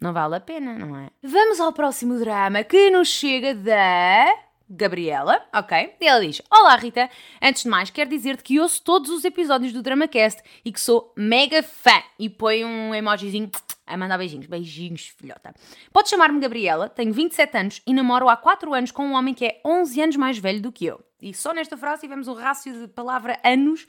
não 0.00 0.12
vale 0.12 0.36
a 0.36 0.40
pena, 0.40 0.78
não 0.78 0.96
é? 0.96 1.10
Vamos 1.22 1.58
ao 1.58 1.72
próximo 1.72 2.18
drama 2.18 2.62
que 2.62 2.90
nos 2.90 3.08
chega 3.08 3.54
da. 3.54 4.26
Gabriela, 4.72 5.44
ok? 5.52 5.96
E 6.00 6.06
ela 6.06 6.20
diz: 6.20 6.40
Olá 6.48 6.76
Rita, 6.76 7.10
antes 7.42 7.64
de 7.64 7.68
mais 7.68 7.90
quero 7.90 8.08
dizer-te 8.08 8.44
que 8.44 8.60
ouço 8.60 8.80
todos 8.84 9.10
os 9.10 9.24
episódios 9.24 9.72
do 9.72 9.82
DramaCast 9.82 10.40
e 10.64 10.70
que 10.70 10.80
sou 10.80 11.12
mega 11.16 11.60
fã. 11.60 12.00
E 12.16 12.30
põe 12.30 12.64
um 12.64 12.94
emojizinho 12.94 13.50
a 13.84 13.96
mandar 13.96 14.16
beijinhos. 14.16 14.46
Beijinhos, 14.46 15.08
filhota. 15.18 15.52
Podes 15.92 16.08
chamar-me 16.08 16.38
Gabriela, 16.38 16.88
tenho 16.88 17.12
27 17.12 17.56
anos 17.56 17.82
e 17.84 17.92
namoro 17.92 18.28
há 18.28 18.36
4 18.36 18.72
anos 18.72 18.92
com 18.92 19.04
um 19.06 19.14
homem 19.14 19.34
que 19.34 19.44
é 19.44 19.60
11 19.66 20.02
anos 20.02 20.16
mais 20.16 20.38
velho 20.38 20.62
do 20.62 20.70
que 20.70 20.86
eu. 20.86 21.04
E 21.20 21.34
só 21.34 21.52
nesta 21.52 21.76
frase 21.76 22.02
tivemos 22.02 22.28
um 22.28 22.34
rácio 22.34 22.72
de 22.72 22.86
palavra 22.86 23.40
anos 23.44 23.88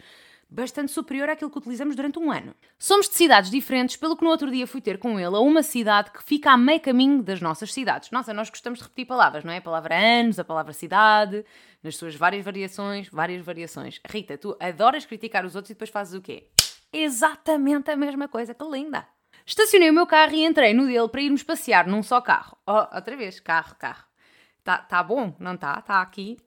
bastante 0.52 0.92
superior 0.92 1.30
àquilo 1.30 1.50
que 1.50 1.58
utilizamos 1.58 1.96
durante 1.96 2.20
um 2.20 2.30
ano. 2.30 2.54
Somos 2.78 3.08
de 3.08 3.16
cidades 3.16 3.50
diferentes, 3.50 3.96
pelo 3.96 4.18
que 4.18 4.24
no 4.24 4.30
outro 4.30 4.52
dia 4.52 4.68
fui 4.68 4.82
ter 4.82 4.98
com 4.98 5.18
ele 5.18 5.36
a 5.36 5.40
uma 5.40 5.64
cidade 5.64 6.12
que 6.12 6.22
fica 6.22 6.52
a 6.52 6.58
meio 6.58 6.82
caminho 6.82 7.24
das 7.24 7.40
nossas 7.40 7.72
cidades. 7.72 8.12
Nossa, 8.12 8.34
nós 8.34 8.50
gostamos 8.50 8.80
de 8.80 8.84
repetir 8.84 9.06
palavras, 9.06 9.46
não 9.46 9.54
é? 9.54 9.58
A 9.58 9.62
palavra 9.62 9.96
anos, 9.98 10.38
a 10.38 10.44
palavra 10.44 10.74
cidade, 10.74 11.46
nas 11.82 11.96
suas 11.96 12.16
várias 12.16 12.44
variações, 12.44 13.08
várias 13.10 13.44
variações. 13.46 14.02
Rita, 14.06 14.38
tu 14.38 14.58
adoras 14.60 15.06
criticar 15.06 15.46
os 15.46 15.56
outros 15.56 15.70
e 15.70 15.74
depois 15.74 15.90
fazes 15.90 16.14
o 16.14 16.22
quê? 16.22 16.50
Exatamente 16.92 17.90
a 17.90 17.96
mesma 17.96 18.28
coisa, 18.28 18.54
que 18.54 18.66
linda! 18.66 19.08
Estacionei 19.46 19.90
o 19.90 19.94
meu 19.94 20.06
carro 20.06 20.34
e 20.34 20.46
entrei 20.46 20.74
no 20.74 20.86
dele 20.86 21.08
para 21.08 21.22
irmos 21.22 21.44
passear 21.44 21.88
num 21.88 22.04
só 22.04 22.20
carro. 22.20 22.58
Oh, 22.68 22.96
outra 22.96 23.16
vez, 23.16 23.40
carro, 23.40 23.76
carro. 23.80 24.04
Tá, 24.64 24.78
tá 24.78 25.02
bom? 25.02 25.34
Não 25.40 25.56
tá? 25.58 25.80
Está 25.80 26.02
aqui 26.02 26.38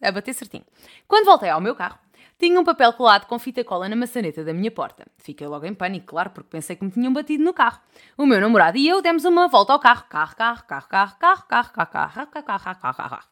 a 0.00 0.10
bater 0.10 0.32
certinho. 0.32 0.64
Quando 1.06 1.26
voltei 1.26 1.50
ao 1.50 1.60
meu 1.60 1.74
carro, 1.74 1.98
tinha 2.40 2.58
um 2.58 2.64
papel 2.64 2.92
colado 2.94 3.26
com 3.26 3.38
fita 3.38 3.62
cola 3.62 3.88
na 3.88 3.94
maçaneta 3.94 4.42
da 4.42 4.52
minha 4.52 4.70
porta. 4.70 5.06
Fiquei 5.18 5.46
logo 5.46 5.66
em 5.66 5.74
pânico, 5.74 6.06
claro, 6.06 6.30
porque 6.30 6.48
pensei 6.50 6.74
que 6.74 6.84
me 6.84 6.90
tinham 6.90 7.12
batido 7.12 7.44
no 7.44 7.52
carro. 7.52 7.80
O 8.16 8.26
meu 8.26 8.40
namorado 8.40 8.78
e 8.78 8.88
eu 8.88 9.02
demos 9.02 9.24
uma 9.24 9.46
volta 9.46 9.72
ao 9.74 9.78
carro. 9.78 10.04
Carro, 10.08 10.34
carro, 10.34 10.58
carro, 10.64 10.86
carro, 10.88 11.44
carro, 11.46 11.72
carro, 11.72 11.72
carro, 11.72 11.90
carro, 11.92 12.26
carro, 12.26 12.44
carro, 12.44 12.80
carro, 12.80 12.96
carro. 12.96 13.30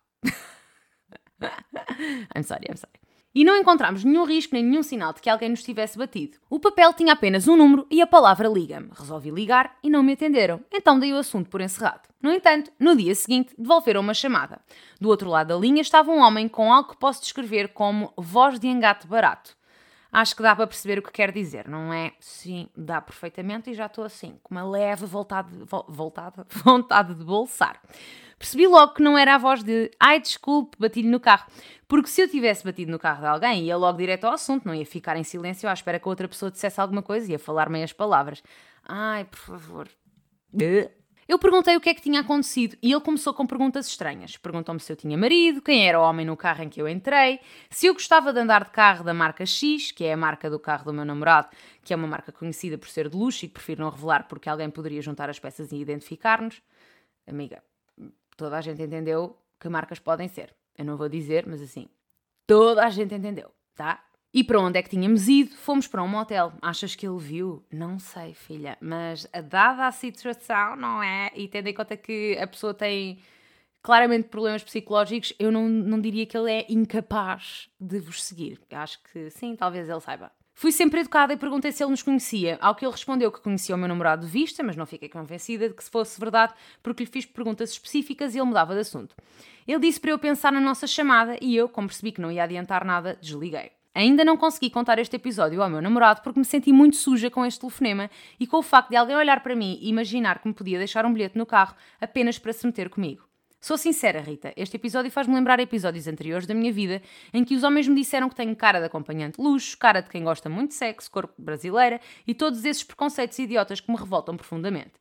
I'm 2.37 2.43
sorry, 2.43 2.67
I'm 2.69 2.77
sorry 2.77 2.98
e 3.35 3.45
não 3.45 3.57
encontramos 3.57 4.05
nenhum 4.05 4.25
risco 4.25 4.55
nem 4.55 4.65
nenhum 4.65 4.83
sinal 4.83 5.13
de 5.13 5.21
que 5.21 5.31
alguém 5.31 5.49
nos 5.49 5.63
tivesse 5.63 5.99
batido. 5.99 6.39
O 6.49 6.59
papel 6.59 6.93
tinha 6.93 7.13
apenas 7.13 7.47
um 7.47 7.57
número 7.57 7.87
e 7.91 8.01
a 8.01 8.07
palavra 8.07 8.49
liga-me. 8.49 8.91
Resolvi 8.99 9.31
ligar 9.31 9.77
e 9.83 9.91
não 9.91 10.03
me 10.03 10.15
atenderam, 10.15 10.61
então 10.73 10.99
dei 10.99 11.13
o 11.13 11.19
assunto 11.19 11.51
por 11.51 11.61
encerrado. 11.61 12.09
No 12.21 12.33
entanto, 12.33 12.73
no 12.81 12.97
dia 12.97 13.15
seguinte, 13.15 13.55
devolveram 13.57 14.01
uma 14.01 14.15
chamada. 14.15 14.61
Do 15.01 15.09
outro 15.09 15.31
lado 15.31 15.49
da 15.49 15.57
linha 15.57 15.83
estava 15.83 16.11
um 16.11 16.19
homem 16.19 16.49
com 16.49 16.73
algo 16.73 16.91
que 16.91 16.99
posso 16.99 17.23
descrever 17.23 17.69
como 17.69 18.13
voz 18.17 18.59
de 18.59 18.67
engate 18.67 19.07
barato. 19.07 19.57
Acho 20.11 20.35
que 20.35 20.43
dá 20.43 20.57
para 20.57 20.67
perceber 20.67 20.99
o 20.99 21.03
que 21.03 21.13
quer 21.13 21.31
dizer, 21.31 21.69
não 21.69 21.93
é? 21.93 22.13
Sim, 22.19 22.69
dá 22.77 23.01
perfeitamente 23.01 23.71
e 23.71 23.75
já 23.75 23.87
estou 23.87 24.05
assim, 24.05 24.39
com 24.43 24.55
uma 24.55 24.69
leve 24.69 25.05
vontade, 25.05 25.51
voltada, 25.87 26.47
vontade 26.65 27.15
de 27.15 27.25
bolsar. 27.25 27.81
Percebi 28.39 28.67
logo 28.67 28.95
que 28.95 29.03
não 29.03 29.19
era 29.19 29.35
a 29.35 29.39
voz 29.39 29.63
de 29.63 29.91
ai, 29.99 30.21
desculpe, 30.21 30.77
bati-lhe 30.79 31.09
no 31.09 31.19
carro. 31.19 31.47
Porque 31.89 32.09
se 32.09 32.23
eu 32.23 32.29
tivesse 32.29 32.65
batido 32.65 32.91
no 32.91 32.99
carro 32.99 33.21
de 33.21 33.27
alguém, 33.27 33.65
ia 33.65 33.77
logo 33.77 33.99
direto 33.99 34.25
ao 34.25 34.35
assunto, 34.35 34.65
não 34.65 34.75
ia 34.75 34.87
ficar 34.87 35.17
em 35.17 35.25
silêncio 35.25 35.69
à 35.69 35.73
espera 35.73 35.99
que 35.99 36.09
a 36.09 36.11
outra 36.11 36.29
pessoa 36.29 36.51
dissesse 36.51 36.81
alguma 36.81 37.03
coisa, 37.03 37.31
ia 37.31 37.39
falar 37.39 37.69
meias 37.69 37.93
palavras. 37.93 38.43
Ai, 38.85 39.25
por 39.25 39.39
favor. 39.39 39.89
Eu 41.29 41.39
perguntei 41.39 41.77
o 41.77 41.81
que 41.81 41.91
é 41.91 41.95
que 41.95 42.01
tinha 42.01 42.21
acontecido 42.21 42.75
e 42.83 42.91
ele 42.91 43.03
começou 43.03 43.35
com 43.35 43.47
perguntas 43.47 43.87
estranhas. 43.87 44.39
Perguntou-me 44.39 44.81
se 44.81 44.91
eu 44.91 44.97
tinha 44.97 45.17
marido, 45.17 45.61
quem 45.61 45.87
era 45.87 46.01
o 46.01 46.03
homem 46.03 46.25
no 46.25 46.35
carro 46.35 46.63
em 46.63 46.71
que 46.71 46.81
eu 46.81 46.89
entrei, 46.89 47.39
se 47.69 47.87
eu 47.87 47.93
gostava 47.93 48.33
de 48.33 48.41
andar 48.41 48.65
de 48.65 48.71
carro 48.71 49.05
da 49.05 49.13
marca 49.13 49.45
X, 49.45 49.93
que 49.93 50.05
é 50.05 50.15
a 50.15 50.17
marca 50.17 50.49
do 50.49 50.59
carro 50.59 50.87
do 50.87 50.95
meu 50.95 51.05
namorado, 51.05 51.51
que 51.85 51.93
é 51.93 51.97
uma 51.97 52.09
marca 52.09 52.33
conhecida 52.33 52.79
por 52.79 52.89
ser 52.89 53.11
de 53.11 53.17
luxo 53.17 53.45
e 53.45 53.49
que 53.49 53.53
prefiro 53.53 53.83
não 53.83 53.91
revelar 53.91 54.27
porque 54.27 54.49
alguém 54.49 54.71
poderia 54.71 55.03
juntar 55.03 55.29
as 55.29 55.39
peças 55.39 55.71
e 55.71 55.77
identificar-nos. 55.77 56.63
Amiga, 57.27 57.63
toda 58.35 58.57
a 58.57 58.63
gente 58.63 58.81
entendeu 58.81 59.37
que 59.61 59.69
marcas 59.69 59.99
podem 59.99 60.29
ser. 60.29 60.55
Eu 60.79 60.87
não 60.87 60.97
vou 60.97 61.11
dizer, 61.11 61.47
mas 61.47 61.61
assim, 61.61 61.91
toda 62.47 62.87
a 62.87 62.89
gente 62.89 63.15
entendeu, 63.15 63.53
tá? 63.75 64.03
E 64.33 64.45
para 64.45 64.61
onde 64.61 64.79
é 64.79 64.83
que 64.83 64.91
tínhamos 64.91 65.27
ido? 65.27 65.55
Fomos 65.57 65.87
para 65.87 66.03
um 66.03 66.09
motel. 66.09 66.53
Achas 66.61 66.95
que 66.95 67.07
ele 67.07 67.19
viu? 67.19 67.65
Não 67.73 67.99
sei, 67.99 68.35
filha. 68.35 68.77
Mas 68.81 69.27
dada 69.49 69.87
a 69.87 69.93
situação, 69.93 70.77
não 70.77 71.03
é? 71.03 71.31
E 71.35 71.49
tendo 71.49 71.69
em 71.69 71.75
conta 71.75 71.97
que 71.97 72.37
a 72.39 72.47
pessoa 72.47 72.75
tem 72.75 73.19
claramente 73.83 74.29
problemas 74.29 74.63
psicológicos, 74.63 75.33
eu 75.39 75.51
não, 75.51 75.67
não 75.67 75.99
diria 75.99 76.27
que 76.27 76.37
ele 76.37 76.53
é 76.53 76.67
incapaz 76.69 77.71
de 77.81 77.99
vos 78.01 78.23
seguir. 78.23 78.61
Acho 78.71 79.03
que 79.05 79.31
sim, 79.31 79.57
talvez 79.57 79.89
ele 79.89 80.01
saiba. 80.01 80.31
Fui 80.53 80.73
sempre 80.73 81.01
educada 81.01 81.33
e 81.33 81.37
perguntei 81.37 81.71
se 81.71 81.85
ele 81.85 81.93
nos 81.93 82.03
conhecia, 82.03 82.59
ao 82.61 82.75
que 82.75 82.85
ele 82.85 82.91
respondeu 82.91 83.31
que 83.31 83.41
conhecia 83.41 83.77
o 83.77 83.79
meu 83.79 83.87
namorado 83.87 84.27
de 84.27 84.33
vista, 84.33 84.61
mas 84.61 84.75
não 84.75 84.85
fiquei 84.85 85.09
convencida 85.09 85.69
de 85.69 85.75
que 85.75 85.85
se 85.85 85.89
fosse 85.89 86.19
verdade, 86.19 86.53
porque 86.83 87.05
lhe 87.05 87.11
fiz 87.11 87.25
perguntas 87.25 87.71
específicas 87.71 88.35
e 88.35 88.39
ele 88.39 88.47
mudava 88.47 88.75
de 88.75 88.81
assunto. 88.81 89.15
Ele 89.69 89.79
disse 89.79 90.01
para 90.01 90.11
eu 90.11 90.19
pensar 90.19 90.51
na 90.53 90.61
nossa 90.61 90.87
chamada 90.87 91.39
e 91.41 91.55
eu, 91.57 91.69
como 91.69 91.87
percebi 91.87 92.11
que 92.11 92.21
não 92.21 92.33
ia 92.33 92.43
adiantar 92.43 92.85
nada, 92.85 93.17
desliguei. 93.21 93.71
Ainda 93.99 94.25
não 94.25 94.37
consegui 94.37 94.71
contar 94.71 95.01
este 95.01 95.17
episódio 95.17 95.61
ao 95.61 95.69
meu 95.69 95.83
namorado 95.83 96.21
porque 96.23 96.39
me 96.39 96.45
senti 96.45 96.73
muito 96.73 96.95
suja 96.95 97.29
com 97.29 97.45
este 97.45 97.59
telefonema 97.59 98.09
e 98.39 98.47
com 98.47 98.59
o 98.59 98.63
facto 98.63 98.91
de 98.91 98.97
alguém 98.97 99.17
olhar 99.17 99.43
para 99.43 99.57
mim 99.57 99.77
e 99.83 99.89
imaginar 99.89 100.39
que 100.39 100.47
me 100.47 100.55
podia 100.55 100.79
deixar 100.79 101.05
um 101.05 101.13
bilhete 101.13 101.37
no 101.37 101.45
carro 101.45 101.75
apenas 102.01 102.39
para 102.39 102.53
se 102.53 102.65
meter 102.65 102.89
comigo. 102.91 103.25
Sou 103.61 103.77
sincera, 103.77 104.21
Rita, 104.21 104.53
este 104.57 104.77
episódio 104.77 105.11
faz-me 105.11 105.35
lembrar 105.35 105.59
episódios 105.59 106.07
anteriores 106.07 106.47
da 106.47 106.55
minha 106.55 106.73
vida 106.73 107.03
em 107.35 107.43
que 107.43 107.57
os 107.57 107.65
homens 107.65 107.89
me 107.89 107.97
disseram 107.97 108.29
que 108.29 108.37
tenho 108.37 108.55
cara 108.55 108.79
de 108.79 108.87
acompanhante 108.87 109.41
luxo, 109.41 109.77
cara 109.77 110.01
de 110.01 110.09
quem 110.09 110.23
gosta 110.23 110.49
muito 110.49 110.69
de 110.69 110.77
sexo, 110.77 111.11
corpo 111.11 111.35
brasileira 111.37 112.01
e 112.25 112.33
todos 112.33 112.65
esses 112.65 112.85
preconceitos 112.85 113.37
idiotas 113.41 113.81
que 113.81 113.91
me 113.91 113.99
revoltam 113.99 114.37
profundamente. 114.37 114.93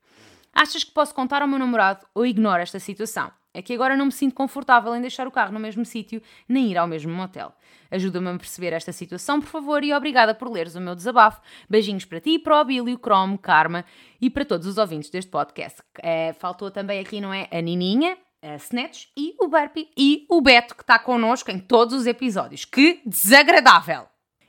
Achas 0.51 0.84
que 0.84 0.92
posso 0.92 1.13
contar 1.13 1.44
ao 1.44 1.48
meu 1.48 1.60
namorado 1.60 2.04
ou 2.16 2.25
ignoro 2.25 2.63
esta 2.63 2.80
situação? 2.80 3.32
É 3.57 3.61
que 3.63 3.73
agora 3.73 3.97
não 3.97 4.05
me 4.05 4.11
sinto 4.11 4.35
confortável 4.35 4.95
em 4.95 5.01
deixar 5.01 5.25
o 5.25 5.31
carro 5.31 5.51
no 5.51 5.59
mesmo 5.59 5.83
sítio 5.83 6.21
nem 6.47 6.69
ir 6.69 6.77
ao 6.77 6.85
mesmo 6.85 7.11
motel. 7.11 7.51
Ajuda-me 7.89 8.29
a 8.29 8.37
perceber 8.37 8.71
esta 8.71 8.91
situação, 8.91 9.41
por 9.41 9.49
favor, 9.49 9.83
e 9.83 9.91
obrigada 9.95 10.35
por 10.35 10.47
leres 10.47 10.75
o 10.75 10.79
meu 10.79 10.93
desabafo. 10.93 11.41
Beijinhos 11.67 12.05
para 12.05 12.19
ti, 12.19 12.37
para 12.37 12.55
o 12.55 12.59
Abílio, 12.59 12.99
Chrome, 12.99 13.35
Karma 13.39 13.83
e 14.21 14.29
para 14.29 14.45
todos 14.45 14.67
os 14.67 14.77
ouvintes 14.77 15.09
deste 15.09 15.31
podcast. 15.31 15.81
É, 16.03 16.33
faltou 16.33 16.69
também 16.69 16.99
aqui, 16.99 17.19
não 17.19 17.33
é? 17.33 17.47
A 17.51 17.59
Nininha, 17.59 18.15
a 18.43 18.57
Snatch 18.57 19.07
e 19.17 19.33
o 19.39 19.47
Burpee 19.47 19.89
e 19.97 20.27
o 20.29 20.39
Beto, 20.39 20.75
que 20.75 20.83
está 20.83 20.99
connosco 20.99 21.49
em 21.49 21.57
todos 21.57 21.95
os 21.95 22.05
episódios. 22.05 22.63
Que 22.63 23.01
desagradável! 23.07 24.03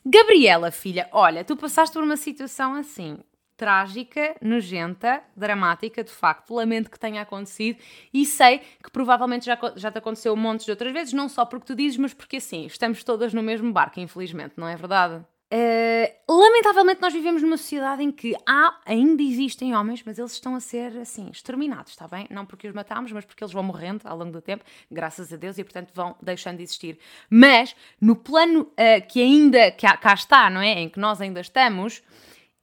Gabriela, 0.05 0.71
filha, 0.71 1.09
olha, 1.13 1.45
tu 1.45 1.57
passaste 1.57 1.95
por 1.95 2.05
uma 2.05 2.19
situação 2.19 2.75
assim 2.75 3.17
trágica, 3.59 4.37
nojenta, 4.41 5.21
dramática, 5.37 6.03
de 6.03 6.13
facto. 6.13 6.55
Lamento 6.55 6.91
que 6.91 6.99
tenha 6.99 7.21
acontecido 7.21 7.79
e 8.15 8.25
sei 8.25 8.61
que 8.83 8.91
provavelmente 8.91 9.45
já, 9.45 9.59
já 9.77 9.91
te 9.91 9.99
aconteceu 9.99 10.33
um 10.33 10.37
monte 10.37 10.65
de 10.65 10.71
outras 10.71 10.93
vezes, 10.93 11.13
não 11.13 11.29
só 11.29 11.45
porque 11.45 11.67
tu 11.67 11.75
dizes, 11.75 11.99
mas 11.99 12.15
porque 12.15 12.37
assim, 12.37 12.65
estamos 12.65 13.05
todas 13.05 13.35
no 13.35 13.43
mesmo 13.43 13.71
barco, 13.73 14.01
infelizmente, 14.01 14.55
não 14.57 14.69
é 14.69 14.77
verdade? 14.77 15.23
Uh, 15.51 16.13
lamentavelmente 16.31 17.01
nós 17.01 17.11
vivemos 17.11 17.43
numa 17.43 17.57
sociedade 17.57 18.03
em 18.03 18.13
que 18.13 18.37
há, 18.47 18.79
ainda 18.85 19.23
existem 19.23 19.75
homens, 19.75 20.03
mas 20.05 20.19
eles 20.19 20.33
estão 20.33 20.55
a 20.55 20.61
ser 20.61 20.95
assim, 20.99 21.31
exterminados, 21.33 21.93
está 21.93 22.07
bem? 22.07 22.27
Não 22.31 22.45
porque 22.45 22.69
os 22.69 22.75
matamos, 22.75 23.11
mas 23.13 23.25
porque 23.25 23.43
eles 23.43 23.53
vão 23.53 23.63
morrendo 23.63 24.03
ao 24.05 24.17
longo 24.17 24.31
do 24.31 24.43
tempo, 24.43 24.63
graças 24.91 25.33
a 25.33 25.37
Deus, 25.37 25.57
e 25.57 25.65
portanto 25.65 25.91
vão 25.95 26.15
deixando 26.21 26.59
de 26.59 26.65
existir. 26.65 26.99
Mas 27.31 27.75
no 27.99 28.15
plano 28.15 28.61
uh, 28.61 29.09
que 29.09 29.23
ainda 29.23 29.71
que 29.71 29.87
cá 29.87 30.13
está, 30.13 30.51
não 30.51 30.61
é? 30.61 30.81
Em 30.81 30.89
que 30.89 31.01
nós 31.01 31.19
ainda 31.19 31.41
estamos, 31.41 32.03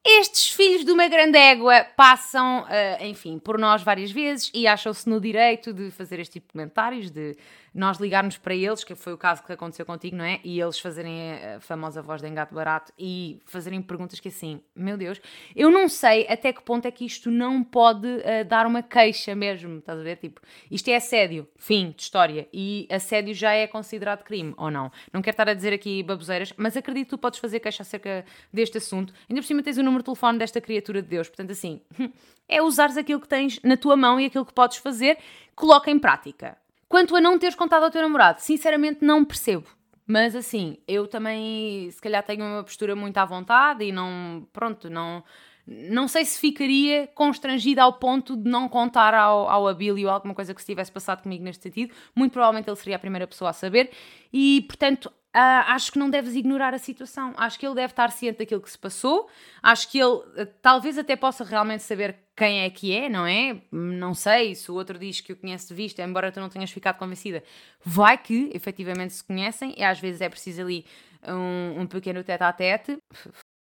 estes 0.06 0.52
filhos 0.52 0.86
de 0.86 0.92
uma 0.92 1.08
grande 1.08 1.38
égua 1.38 1.84
passam, 1.98 2.62
uh, 2.62 3.04
enfim, 3.04 3.40
por 3.40 3.58
nós 3.58 3.82
várias 3.82 4.12
vezes 4.12 4.52
e 4.54 4.68
acham-se 4.68 5.10
no 5.10 5.20
direito 5.20 5.74
de 5.74 5.90
fazer 5.90 6.20
este 6.20 6.34
tipo 6.34 6.48
de 6.48 6.52
comentários, 6.52 7.10
de 7.10 7.36
nós 7.76 7.98
ligarmos 7.98 8.38
para 8.38 8.56
eles, 8.56 8.86
que 8.86 8.96
foi 8.96 9.12
o 9.12 9.18
caso 9.18 9.44
que 9.44 9.52
aconteceu 9.52 9.86
contigo, 9.86 10.16
não 10.16 10.24
é? 10.24 10.40
E 10.46 10.62
eles 10.62 10.80
fazerem 10.80 11.34
a 11.34 11.60
famosa 11.60 12.02
voz 12.02 12.22
de 12.22 12.28
engato 12.30 12.56
barato 12.56 12.94
e 12.98 13.42
fazerem 13.46 13.82
perguntas 13.82 14.18
que 14.18 14.30
assim, 14.30 14.62
meu 14.74 14.98
Deus, 14.98 15.20
eu 15.54 15.70
não 15.70 15.90
sei 15.90 16.26
até 16.30 16.54
que 16.54 16.64
ponto 16.64 16.86
é 16.86 16.92
que 16.92 17.06
isto 17.06 17.30
não 17.30 17.62
pode 17.62 18.08
uh, 18.08 18.46
dar 18.48 18.66
uma 18.66 18.82
queixa 18.82 19.36
mesmo, 19.36 19.80
estás 19.80 20.00
a 20.00 20.04
ver? 20.04 20.16
Tipo, 20.16 20.40
isto 20.72 20.88
é 20.88 20.96
assédio, 20.96 21.46
fim 21.58 21.92
de 21.92 22.04
história, 22.04 22.48
e 22.54 22.88
assédio 22.90 23.34
já 23.34 23.52
é 23.52 23.68
considerado 23.68 24.24
crime, 24.24 24.54
ou 24.56 24.72
não? 24.72 24.90
Não 25.12 25.22
quero 25.22 25.34
estar 25.34 25.50
a 25.50 25.54
dizer 25.54 25.74
aqui 25.74 26.02
baboseiras, 26.02 26.54
mas 26.56 26.78
acredito 26.78 27.08
que 27.08 27.10
tu 27.10 27.18
podes 27.18 27.40
fazer 27.40 27.60
queixa 27.60 27.84
acerca 27.84 28.24
deste 28.54 28.78
assunto. 28.78 29.14
Ainda 29.30 29.42
por 29.42 29.48
cima 29.48 29.62
tens 29.62 29.78
o 29.78 29.84
número 29.84 30.02
de 30.02 30.06
telefone 30.06 30.40
desta 30.40 30.62
criatura 30.62 31.02
de 31.02 31.10
Deus, 31.10 31.28
portanto 31.28 31.52
assim, 31.52 31.82
é 32.48 32.62
usares 32.62 32.96
aquilo 32.96 33.20
que 33.20 33.28
tens 33.28 33.60
na 33.62 33.76
tua 33.76 33.98
mão 33.98 34.18
e 34.18 34.26
aquilo 34.28 34.46
que 34.46 34.54
podes 34.54 34.78
fazer, 34.78 35.18
coloca 35.58 35.92
em 35.92 36.00
prática. 36.00 36.58
Quanto 36.88 37.16
a 37.16 37.22
não 37.22 37.38
teres 37.40 37.56
contado 37.56 37.84
ao 37.84 37.92
teu 37.92 38.02
namorado, 38.02 38.42
sinceramente 38.42 39.04
não 39.04 39.26
percebo. 39.26 39.68
Mas 40.08 40.36
assim, 40.36 40.78
eu 40.88 41.08
também 41.08 41.90
se 41.90 42.00
calhar 42.00 42.24
tenho 42.24 42.46
uma 42.46 42.64
postura 42.64 42.96
muito 42.96 43.18
à 43.18 43.26
vontade 43.26 43.84
e 43.84 43.92
não, 43.92 44.48
pronto, 44.54 44.88
não, 44.88 45.24
não 45.66 46.08
sei 46.08 46.24
se 46.24 46.40
ficaria 46.40 47.08
constrangida 47.08 47.82
ao 47.82 47.94
ponto 47.94 48.38
de 48.38 48.48
não 48.48 48.70
contar 48.70 49.16
ao, 49.16 49.50
ao 49.50 49.68
Abílio 49.68 50.10
alguma 50.10 50.36
coisa 50.36 50.54
que 50.54 50.62
se 50.62 50.68
tivesse 50.68 50.92
passado 50.92 51.24
comigo 51.24 51.44
neste 51.44 51.64
sentido. 51.64 51.94
Muito 52.16 52.34
provavelmente 52.34 52.70
ele 52.70 52.76
seria 52.76 52.98
a 52.98 53.00
primeira 53.00 53.26
pessoa 53.26 53.50
a 53.50 53.54
saber 53.54 53.90
e, 54.32 54.64
portanto, 54.68 55.12
Uh, 55.36 55.68
acho 55.68 55.92
que 55.92 56.00
não 56.00 56.10
deves 56.10 56.34
ignorar 56.34 56.74
a 56.74 56.78
situação. 56.80 57.34
Acho 57.36 57.60
que 57.60 57.68
ele 57.68 57.76
deve 57.76 57.92
estar 57.92 58.10
ciente 58.10 58.40
daquilo 58.40 58.62
que 58.62 58.72
se 58.72 58.78
passou. 58.78 59.30
Acho 59.62 59.92
que 59.92 60.00
ele 60.00 60.14
uh, 60.14 60.46
talvez 60.62 60.98
até 60.98 61.18
possa 61.18 61.44
realmente 61.44 61.84
saber 61.84 62.16
quem 62.38 62.62
é 62.62 62.70
que 62.70 62.96
é, 62.96 63.10
não 63.10 63.26
é? 63.28 63.62
Não 63.70 64.14
sei 64.14 64.56
se 64.56 64.72
o 64.72 64.76
outro 64.76 64.98
diz 64.98 65.20
que 65.20 65.34
o 65.34 65.36
conhece 65.36 65.68
de 65.68 65.74
vista, 65.74 66.02
embora 66.02 66.32
tu 66.32 66.40
não 66.40 66.48
tenhas 66.48 66.72
ficado 66.72 66.98
convencida. 66.98 67.44
Vai 67.84 68.18
que 68.18 68.50
efetivamente 68.54 69.14
se 69.14 69.24
conhecem 69.26 69.76
e 69.78 69.84
às 69.84 70.00
vezes 70.00 70.22
é 70.22 70.30
preciso 70.30 70.62
ali 70.62 70.86
um, 71.28 71.82
um 71.82 71.86
pequeno 71.86 72.24
tete 72.24 72.44
a 72.44 72.54
tete. 72.54 72.98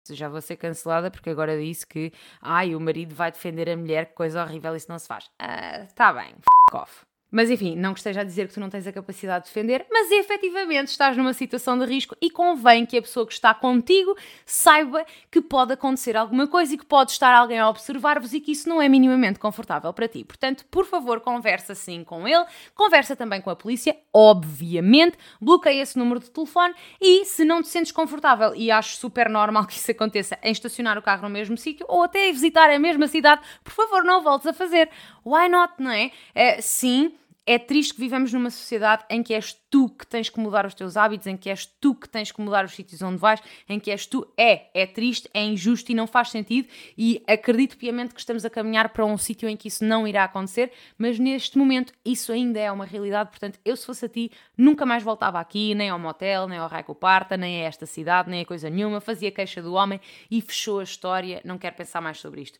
Já 0.08 0.28
vou 0.28 0.40
ser 0.40 0.56
cancelada 0.56 1.10
porque 1.10 1.30
agora 1.30 1.60
disse 1.60 1.84
que 1.84 2.12
ai, 2.40 2.76
o 2.76 2.80
marido 2.80 3.12
vai 3.12 3.32
defender 3.32 3.68
a 3.68 3.76
mulher, 3.76 4.06
que 4.06 4.14
coisa 4.14 4.40
horrível, 4.40 4.76
isso 4.76 4.86
não 4.88 5.00
se 5.00 5.08
faz. 5.08 5.24
Uh, 5.42 5.92
tá 5.96 6.12
bem, 6.12 6.28
f 6.28 6.76
off. 6.76 7.04
Mas 7.36 7.50
enfim, 7.50 7.76
não 7.76 7.92
que 7.92 8.00
esteja 8.00 8.22
a 8.22 8.24
dizer 8.24 8.48
que 8.48 8.54
tu 8.54 8.60
não 8.60 8.70
tens 8.70 8.86
a 8.86 8.92
capacidade 8.92 9.44
de 9.44 9.50
defender, 9.50 9.84
mas 9.90 10.10
efetivamente 10.10 10.88
estás 10.88 11.18
numa 11.18 11.34
situação 11.34 11.78
de 11.78 11.84
risco 11.84 12.16
e 12.18 12.30
convém 12.30 12.86
que 12.86 12.96
a 12.96 13.02
pessoa 13.02 13.26
que 13.26 13.34
está 13.34 13.52
contigo 13.52 14.16
saiba 14.46 15.04
que 15.30 15.42
pode 15.42 15.74
acontecer 15.74 16.16
alguma 16.16 16.46
coisa 16.46 16.72
e 16.72 16.78
que 16.78 16.86
pode 16.86 17.10
estar 17.10 17.34
alguém 17.34 17.58
a 17.58 17.68
observar-vos 17.68 18.32
e 18.32 18.40
que 18.40 18.52
isso 18.52 18.66
não 18.70 18.80
é 18.80 18.88
minimamente 18.88 19.38
confortável 19.38 19.92
para 19.92 20.08
ti. 20.08 20.24
Portanto, 20.24 20.64
por 20.70 20.86
favor, 20.86 21.20
conversa 21.20 21.74
sim 21.74 22.02
com 22.04 22.26
ele, 22.26 22.46
conversa 22.74 23.14
também 23.14 23.42
com 23.42 23.50
a 23.50 23.56
polícia, 23.56 23.94
obviamente, 24.14 25.18
bloqueia 25.38 25.82
esse 25.82 25.98
número 25.98 26.20
de 26.20 26.30
telefone 26.30 26.74
e 26.98 27.26
se 27.26 27.44
não 27.44 27.60
te 27.60 27.68
sentes 27.68 27.92
confortável 27.92 28.54
e 28.54 28.70
acho 28.70 28.96
super 28.96 29.28
normal 29.28 29.66
que 29.66 29.74
isso 29.74 29.90
aconteça 29.90 30.38
em 30.42 30.52
estacionar 30.52 30.96
o 30.96 31.02
carro 31.02 31.24
no 31.24 31.28
mesmo 31.28 31.58
sítio 31.58 31.84
ou 31.86 32.02
até 32.02 32.32
visitar 32.32 32.70
a 32.70 32.78
mesma 32.78 33.06
cidade, 33.06 33.42
por 33.62 33.74
favor, 33.74 34.04
não 34.04 34.22
voltes 34.22 34.46
a 34.46 34.54
fazer. 34.54 34.88
Why 35.22 35.50
not, 35.50 35.74
não 35.78 35.90
é? 35.90 36.10
é 36.34 36.62
sim 36.62 37.12
é 37.46 37.60
triste 37.60 37.94
que 37.94 38.00
vivamos 38.00 38.32
numa 38.32 38.50
sociedade 38.50 39.04
em 39.08 39.22
que 39.22 39.32
és 39.32 39.56
tu 39.70 39.88
que 39.88 40.04
tens 40.04 40.28
que 40.28 40.40
mudar 40.40 40.66
os 40.66 40.74
teus 40.74 40.96
hábitos, 40.96 41.28
em 41.28 41.36
que 41.36 41.48
és 41.48 41.64
tu 41.64 41.94
que 41.94 42.08
tens 42.08 42.32
que 42.32 42.40
mudar 42.40 42.64
os 42.64 42.72
sítios 42.72 43.00
onde 43.02 43.18
vais, 43.18 43.40
em 43.68 43.78
que 43.78 43.90
és 43.90 44.04
tu. 44.04 44.26
É, 44.36 44.68
é 44.74 44.84
triste, 44.84 45.30
é 45.32 45.44
injusto 45.44 45.92
e 45.92 45.94
não 45.94 46.08
faz 46.08 46.30
sentido. 46.30 46.68
E 46.98 47.22
acredito 47.24 47.76
piamente 47.76 48.14
que 48.14 48.20
estamos 48.20 48.44
a 48.44 48.50
caminhar 48.50 48.88
para 48.88 49.04
um 49.04 49.16
sítio 49.16 49.48
em 49.48 49.56
que 49.56 49.68
isso 49.68 49.84
não 49.84 50.08
irá 50.08 50.24
acontecer, 50.24 50.72
mas 50.98 51.20
neste 51.20 51.56
momento 51.56 51.92
isso 52.04 52.32
ainda 52.32 52.58
é 52.58 52.72
uma 52.72 52.84
realidade. 52.84 53.30
Portanto, 53.30 53.60
eu, 53.64 53.76
se 53.76 53.86
fosse 53.86 54.06
a 54.06 54.08
ti, 54.08 54.32
nunca 54.58 54.84
mais 54.84 55.04
voltava 55.04 55.38
aqui, 55.38 55.72
nem 55.72 55.88
ao 55.88 56.00
motel, 56.00 56.48
nem 56.48 56.58
ao 56.58 56.68
Raico 56.68 56.96
Parta, 56.96 57.36
nem 57.36 57.62
a 57.62 57.68
esta 57.68 57.86
cidade, 57.86 58.28
nem 58.28 58.42
a 58.42 58.44
coisa 58.44 58.68
nenhuma. 58.68 59.00
Fazia 59.00 59.30
queixa 59.30 59.62
do 59.62 59.74
homem 59.74 60.00
e 60.28 60.40
fechou 60.40 60.80
a 60.80 60.82
história. 60.82 61.40
Não 61.44 61.58
quero 61.58 61.76
pensar 61.76 62.00
mais 62.00 62.18
sobre 62.18 62.40
isto. 62.40 62.58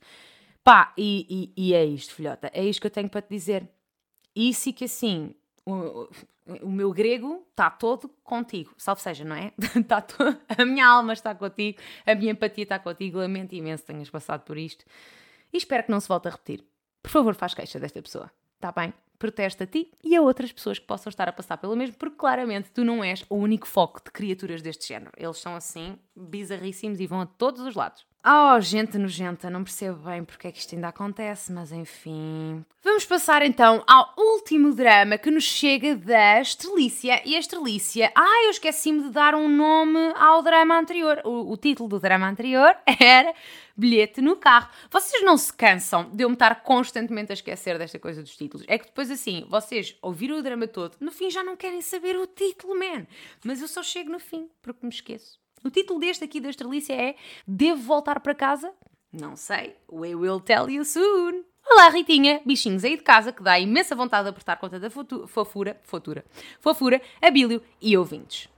Pá, 0.63 0.93
e, 0.97 1.53
e, 1.57 1.69
e 1.69 1.75
é 1.75 1.85
isto, 1.85 2.15
filhota. 2.15 2.51
É 2.53 2.65
isto 2.65 2.81
que 2.81 2.87
eu 2.87 2.91
tenho 2.91 3.09
para 3.09 3.23
te 3.23 3.31
dizer 3.31 3.69
isso 4.37 4.69
e 4.69 4.73
que 4.73 4.85
assim, 4.85 5.35
o, 5.65 6.09
o 6.63 6.71
meu 6.71 6.93
grego 6.93 7.45
está 7.51 7.71
todo 7.71 8.09
contigo, 8.23 8.75
salve 8.77 9.01
seja, 9.01 9.25
não 9.25 9.35
é? 9.35 9.53
Está 9.75 10.05
a 10.57 10.65
minha 10.65 10.87
alma 10.87 11.13
está 11.13 11.35
contigo, 11.35 11.79
a 12.05 12.15
minha 12.15 12.33
empatia 12.33 12.63
está 12.63 12.79
contigo, 12.79 13.19
lamento 13.19 13.55
imenso 13.55 13.83
que 13.83 13.93
tenhas 13.93 14.11
passado 14.11 14.43
por 14.43 14.57
isto 14.57 14.85
e 15.53 15.57
espero 15.57 15.85
que 15.85 15.91
não 15.91 16.01
se 16.01 16.09
volte 16.09 16.29
a 16.29 16.31
repetir. 16.31 16.65
Por 17.03 17.11
favor, 17.11 17.35
faz 17.35 17.55
queixa 17.55 17.81
desta 17.81 18.03
pessoa, 18.03 18.31
está 18.55 18.71
bem? 18.71 18.93
Protesta 19.19 19.65
a 19.65 19.67
ti 19.67 19.91
e 20.05 20.15
a 20.15 20.21
outras 20.21 20.53
pessoas 20.53 20.79
que 20.79 20.87
possam 20.87 21.09
estar 21.09 21.27
a 21.29 21.33
passar 21.33 21.57
pelo 21.57 21.75
mesmo, 21.75 21.97
porque 21.97 22.17
claramente 22.17 22.71
tu 22.71 22.85
não 22.85 23.03
és 23.03 23.25
o 23.31 23.37
único 23.37 23.67
foco 23.67 24.03
de 24.05 24.11
criaturas 24.11 24.61
deste 24.61 24.87
género. 24.87 25.13
Eles 25.17 25.39
são 25.39 25.57
assim, 25.57 25.99
bizarríssimos 26.15 27.01
e 27.01 27.07
vão 27.07 27.23
a 27.23 27.27
todos 27.27 27.63
os 27.63 27.75
lados. 27.75 28.07
Oh, 28.29 28.61
gente 28.61 28.99
nojenta, 28.99 29.49
não 29.49 29.63
percebo 29.63 29.99
bem 29.99 30.25
porque 30.25 30.49
é 30.49 30.51
que 30.51 30.59
isto 30.59 30.75
ainda 30.75 30.89
acontece, 30.89 31.53
mas 31.53 31.71
enfim. 31.71 32.67
Vamos 32.83 33.05
passar 33.05 33.41
então 33.43 33.85
ao 33.87 34.15
último 34.19 34.75
drama 34.75 35.17
que 35.17 35.31
nos 35.31 35.45
chega 35.45 35.95
da 35.95 36.41
Estrelícia. 36.41 37.23
E 37.25 37.37
a 37.37 37.39
Estrelícia. 37.39 38.11
Ah, 38.17 38.43
eu 38.47 38.51
esqueci-me 38.51 39.05
de 39.05 39.11
dar 39.11 39.37
um 39.37 39.49
nome 39.49 40.13
ao 40.17 40.43
drama 40.43 40.77
anterior. 40.77 41.23
O, 41.25 41.53
o, 41.53 41.57
título 41.57 41.89
do 41.89 42.01
drama 42.01 42.29
anterior 42.29 42.77
era 42.99 43.33
Bilhete 43.77 44.21
no 44.21 44.35
Carro. 44.35 44.71
Vocês 44.91 45.23
não 45.23 45.37
se 45.37 45.53
cansam 45.53 46.11
de 46.11 46.25
eu 46.25 46.29
me 46.29 46.35
estar 46.35 46.65
constantemente 46.65 47.31
a 47.31 47.35
esquecer 47.35 47.79
desta 47.79 48.01
coisa 48.01 48.21
dos 48.23 48.37
títulos. 48.37 48.67
É 48.69 48.77
que 48.77 48.87
depois, 48.87 49.09
assim, 49.09 49.47
vocês 49.49 49.97
ouviram 50.03 50.39
o 50.39 50.43
drama 50.43 50.67
todo, 50.67 50.97
no 50.99 51.13
fim 51.13 51.31
já 51.31 51.45
não 51.45 51.55
querem 51.55 51.81
saber 51.81 52.17
o 52.17 52.27
título, 52.27 52.77
man. 52.77 53.07
Mas 53.45 53.63
eu 53.63 53.69
só 53.69 53.85
chego 53.85 54.11
no 54.11 54.19
fim 54.19 54.51
porque 54.61 54.85
me 54.85 54.93
esqueço. 54.93 55.46
O 55.67 55.71
título 55.71 55.99
deste 55.99 56.23
aqui 56.23 56.41
da 56.41 56.49
Estrelícia 56.49 56.95
é 56.95 57.17
Devo 57.45 57.83
voltar 57.83 58.21
para 58.21 58.37
casa? 58.37 58.73
Não 59.13 59.35
sei. 59.35 59.75
We 59.91 60.15
will 60.15 60.39
tell 60.39 60.71
you 60.71 60.85
soon. 60.85 61.43
Olá, 61.69 61.89
Ritinha, 61.89 62.41
bichinhos 62.47 62.85
aí 62.85 62.97
de 62.97 63.03
casa 63.03 63.33
que 63.33 63.43
dá 63.43 63.59
imensa 63.59 63.97
vontade 63.97 64.23
de 64.23 64.31
apertar 64.31 64.61
conta 64.61 64.79
da 64.79 64.89
fofura, 64.89 65.77
fofura, 65.83 66.25
fofura, 66.61 67.03
abílio 67.21 67.61
e 67.83 67.99
ouvintes. 67.99 68.49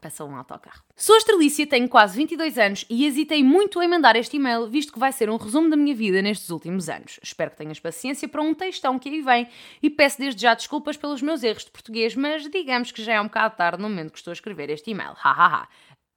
Passou 0.00 0.28
um 0.28 0.36
autocarro. 0.36 0.82
Sou 0.94 1.16
Estrelícia, 1.16 1.66
tenho 1.66 1.88
quase 1.88 2.16
22 2.16 2.58
anos 2.58 2.86
e 2.88 3.06
hesitei 3.06 3.42
muito 3.42 3.82
em 3.82 3.88
mandar 3.88 4.14
este 4.16 4.36
e-mail, 4.36 4.66
visto 4.68 4.92
que 4.92 4.98
vai 4.98 5.10
ser 5.10 5.30
um 5.30 5.36
resumo 5.36 5.70
da 5.70 5.76
minha 5.76 5.94
vida 5.94 6.20
nestes 6.20 6.50
últimos 6.50 6.88
anos. 6.88 7.18
Espero 7.22 7.50
que 7.50 7.56
tenhas 7.56 7.80
paciência 7.80 8.28
para 8.28 8.42
um 8.42 8.54
textão 8.54 8.98
que 8.98 9.08
aí 9.08 9.22
vem 9.22 9.48
e 9.82 9.88
peço 9.88 10.18
desde 10.18 10.42
já 10.42 10.54
desculpas 10.54 10.96
pelos 10.96 11.22
meus 11.22 11.42
erros 11.42 11.64
de 11.64 11.70
português, 11.70 12.14
mas 12.14 12.48
digamos 12.48 12.92
que 12.92 13.02
já 13.02 13.14
é 13.14 13.20
um 13.20 13.24
bocado 13.24 13.56
tarde 13.56 13.82
no 13.82 13.88
momento 13.88 14.12
que 14.12 14.18
estou 14.18 14.30
a 14.30 14.34
escrever 14.34 14.70
este 14.70 14.90
e-mail. 14.90 15.14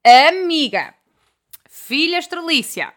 Amiga, 0.06 0.94
filha 1.70 2.18
Estrelícia, 2.18 2.94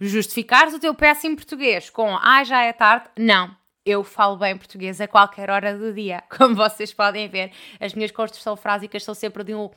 justificares 0.00 0.74
o 0.74 0.78
teu 0.78 0.94
péssimo 0.94 1.36
português 1.36 1.90
com 1.90 2.16
ah, 2.16 2.42
já 2.42 2.62
é 2.62 2.72
tarde? 2.72 3.08
Não 3.16 3.62
eu 3.84 4.04
falo 4.04 4.36
bem 4.36 4.56
português 4.56 5.00
a 5.00 5.08
qualquer 5.08 5.50
hora 5.50 5.76
do 5.76 5.92
dia. 5.92 6.22
Como 6.36 6.54
vocês 6.54 6.92
podem 6.92 7.28
ver, 7.28 7.52
as 7.80 7.94
minhas 7.94 8.10
construções 8.10 8.60
frásicas 8.60 9.04
são 9.04 9.14
sempre 9.14 9.44
de 9.44 9.54
um 9.54 9.70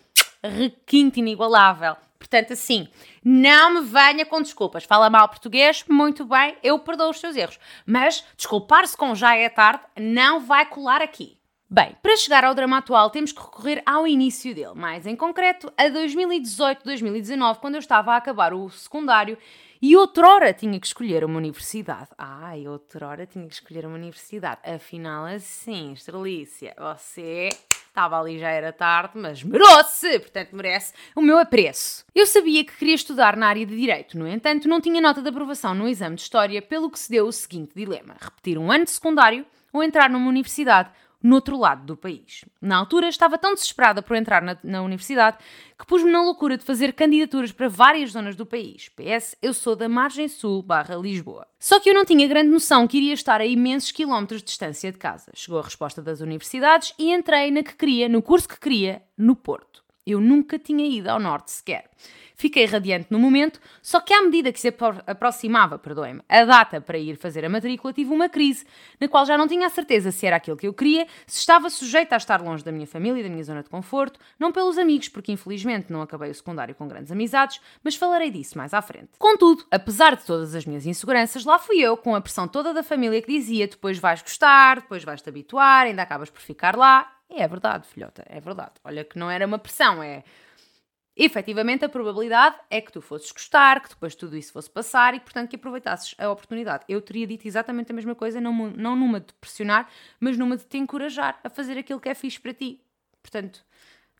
requinte 0.48 1.20
inigualável. 1.20 1.96
Portanto, 2.18 2.54
assim, 2.54 2.88
não 3.24 3.76
me 3.76 3.82
venha 3.82 4.26
com 4.26 4.42
desculpas. 4.42 4.84
Fala 4.84 5.10
mal 5.10 5.30
português, 5.30 5.84
muito 5.88 6.26
bem, 6.26 6.58
eu 6.64 6.80
perdoo 6.80 7.10
os 7.10 7.20
seus 7.20 7.36
erros. 7.36 7.60
Mas 7.86 8.26
desculpar-se 8.36 8.98
com 8.98 9.14
já 9.14 9.36
é 9.36 9.48
tarde 9.48 9.84
não 9.98 10.40
vai 10.40 10.66
colar 10.66 11.02
aqui. 11.02 11.38
Bem, 11.70 11.96
para 12.02 12.16
chegar 12.16 12.44
ao 12.44 12.54
drama 12.54 12.78
atual 12.78 13.10
temos 13.10 13.32
que 13.32 13.42
recorrer 13.42 13.82
ao 13.86 14.08
início 14.08 14.54
dele, 14.54 14.76
mais 14.76 15.06
em 15.08 15.16
concreto 15.16 15.74
a 15.76 15.86
2018-2019, 15.86 17.58
quando 17.58 17.76
eu 17.76 17.80
estava 17.80 18.14
a 18.14 18.18
acabar 18.18 18.54
o 18.54 18.70
secundário 18.70 19.38
e 19.82 19.98
outrora 19.98 20.54
tinha 20.54 20.80
que 20.80 20.88
escolher 20.88 21.24
uma 21.26 21.38
universidade. 21.38 22.10
Ai, 22.18 22.68
outrora 22.68 23.26
tinha 23.26 23.48
que 23.48 23.54
escolher 23.54 23.86
uma 23.86 23.96
universidade. 23.96 24.62
Afinal, 24.64 25.26
assim, 25.26 25.94
Estrelícia, 25.94 26.76
você 26.78 27.50
estava 27.96 28.20
ali, 28.20 28.38
já 28.38 28.50
era 28.50 28.74
tarde, 28.74 29.14
mas 29.16 29.42
merece, 29.42 30.20
portanto 30.20 30.50
merece 30.52 30.94
o 31.16 31.22
meu 31.22 31.38
apreço. 31.38 32.04
Eu 32.14 32.28
sabia 32.28 32.66
que 32.66 32.76
queria 32.76 32.96
estudar 32.96 33.38
na 33.38 33.48
área 33.48 33.66
de 33.66 33.76
Direito, 33.76 34.20
no 34.20 34.28
entanto, 34.28 34.68
não 34.68 34.82
tinha 34.82 35.02
nota 35.02 35.22
de 35.22 35.30
aprovação 35.30 35.74
no 35.74 35.88
exame 35.88 36.18
de 36.18 36.24
História, 36.24 36.62
pelo 36.62 36.90
que 36.90 37.00
se 37.00 37.10
deu 37.10 37.26
o 37.26 37.32
seguinte 37.32 37.72
dilema: 37.74 38.16
repetir 38.20 38.58
um 38.58 38.70
ano 38.70 38.84
de 38.84 38.92
secundário 38.92 39.46
ou 39.72 39.82
entrar 39.82 40.10
numa 40.10 40.28
universidade 40.28 40.90
no 41.26 41.38
outro 41.38 41.58
lado 41.58 41.84
do 41.84 41.98
país. 41.98 42.46
Na 42.62 42.78
altura, 42.78 43.10
estava 43.10 43.36
tão 43.36 43.56
desesperada 43.56 44.00
por 44.04 44.16
entrar 44.16 44.44
na, 44.44 44.56
na 44.64 44.84
universidade 44.84 45.38
que 45.78 45.86
pus-me 45.86 46.12
na 46.12 46.22
loucura 46.22 46.56
de 46.56 46.64
fazer 46.64 46.94
candidaturas 46.94 47.52
para 47.52 47.68
várias 47.68 48.12
zonas 48.12 48.36
do 48.36 48.46
país. 48.46 48.90
PS, 48.90 49.36
eu 49.42 49.52
sou 49.52 49.76
da 49.76 49.90
margem 49.90 50.28
sul 50.28 50.62
barra 50.62 50.96
Lisboa. 50.96 51.48
Só 51.60 51.80
que 51.80 51.90
eu 51.90 51.96
não 51.96 52.06
tinha 52.06 52.28
grande 52.28 52.50
noção 52.52 52.88
que 52.88 52.98
iria 52.98 53.14
estar 53.16 53.42
a 53.42 53.46
imensos 53.46 53.92
quilómetros 53.92 54.42
de 54.42 54.46
distância 54.46 54.92
de 54.92 55.00
casa. 55.00 55.32
Chegou 55.34 55.60
a 55.60 55.64
resposta 55.64 56.00
das 56.00 56.22
universidades 56.22 56.94
e 57.00 57.12
entrei 57.12 57.50
na 57.50 57.64
que 57.64 57.76
queria, 57.76 58.08
no 58.08 58.22
curso 58.22 58.48
que 58.48 58.60
queria, 58.60 59.02
no 59.18 59.36
Porto. 59.36 59.84
Eu 60.06 60.22
nunca 60.22 60.60
tinha 60.60 60.86
ido 60.86 61.10
ao 61.10 61.20
norte 61.20 61.50
sequer. 61.50 61.90
Fiquei 62.36 62.66
radiante 62.66 63.08
no 63.10 63.18
momento, 63.18 63.60
só 63.82 64.02
que 64.02 64.14
à 64.14 64.22
medida 64.22 64.52
que 64.52 64.60
se 64.60 64.74
aproximava, 65.08 65.80
perdoem-me, 65.80 66.22
a 66.28 66.44
data 66.44 66.82
para 66.82 66.98
ir 66.98 67.16
fazer 67.16 67.46
a 67.46 67.50
matrícula, 67.50 67.94
tive 67.94 68.14
uma 68.14 68.28
crise, 68.28 68.66
na 69.00 69.08
qual 69.08 69.26
já 69.26 69.38
não 69.38 69.48
tinha 69.48 69.66
a 69.66 69.70
certeza 69.70 70.12
se 70.12 70.26
era 70.28 70.36
aquilo 70.36 70.58
que 70.58 70.68
eu 70.68 70.74
queria, 70.74 71.08
se 71.26 71.40
estava 71.40 71.70
sujeita 71.70 72.16
a 72.16 72.18
estar 72.18 72.42
longe 72.42 72.64
da 72.64 72.72
minha 72.72 72.86
família 72.86 73.22
e 73.22 73.24
da 73.24 73.30
minha 73.30 73.44
zona 73.44 73.64
de 73.64 73.70
conforto, 73.70 74.20
não 74.38 74.52
pelos 74.52 74.78
amigos, 74.78 75.08
porque 75.08 75.32
infelizmente 75.32 75.92
não 75.92 76.02
acabei 76.02 76.30
o 76.30 76.36
secundário 76.36 76.76
com 76.76 76.88
grandes 76.88 77.12
amizades, 77.12 77.62
mas 77.84 77.96
falarei 77.96 78.30
disso 78.30 78.58
mais 78.58 78.74
à 78.74 78.82
frente. 78.82 79.10
Contudo, 79.18 79.66
apesar 79.72 80.16
de 80.16 80.26
todas 80.26 80.54
as 80.54 80.66
minhas 80.66 80.86
inseguranças, 80.86 81.46
lá 81.46 81.58
fui 81.58 81.80
eu, 81.80 81.96
com 81.96 82.16
a 82.16 82.22
pressão 82.22 82.48
toda 82.48 82.74
da 82.74 82.84
família 82.84 83.22
que 83.22 83.32
dizia 83.32 83.68
depois 83.68 83.98
vais 83.98 84.22
gostar, 84.22 84.82
depois 84.82 85.04
vais 85.04 85.22
te 85.22 85.30
habituar, 85.30 85.86
ainda 85.86 86.02
acabas 86.02 86.30
por 86.30 86.42
ficar 86.42 86.76
lá. 86.76 87.12
É 87.30 87.48
verdade, 87.48 87.88
filhota, 87.88 88.24
é 88.28 88.40
verdade. 88.40 88.74
Olha 88.84 89.04
que 89.04 89.18
não 89.18 89.30
era 89.30 89.46
uma 89.46 89.58
pressão, 89.58 90.04
é 90.04 90.24
efetivamente 91.16 91.86
a 91.86 91.90
probabilidade 91.90 92.58
é 92.70 92.82
que 92.82 92.92
tu 92.92 93.02
fosses 93.02 93.32
gostar, 93.32 93.82
que 93.82 93.90
depois 93.90 94.16
tudo 94.16 94.36
isso 94.36 94.52
fosse 94.52 94.70
passar 94.70 95.14
e, 95.14 95.20
portanto, 95.20 95.50
que 95.50 95.56
aproveitasses 95.56 96.14
a 96.18 96.30
oportunidade. 96.30 96.84
Eu 96.90 97.02
teria 97.02 97.26
dito 97.26 97.48
exatamente 97.48 97.92
a 97.92 97.96
mesma 97.96 98.14
coisa, 98.14 98.42
não, 98.42 98.54
não 98.72 98.96
numa 98.96 99.20
de 99.20 99.34
pressionar, 99.40 99.90
mas 100.20 100.38
numa 100.38 100.58
de 100.58 100.66
te 100.66 100.78
encorajar 100.78 101.40
a 101.44 101.50
fazer 101.50 101.78
aquilo 101.78 102.00
que 102.00 102.10
é 102.10 102.14
fixe 102.14 102.40
para 102.40 102.54
ti. 102.54 102.82
Portanto, 103.22 103.64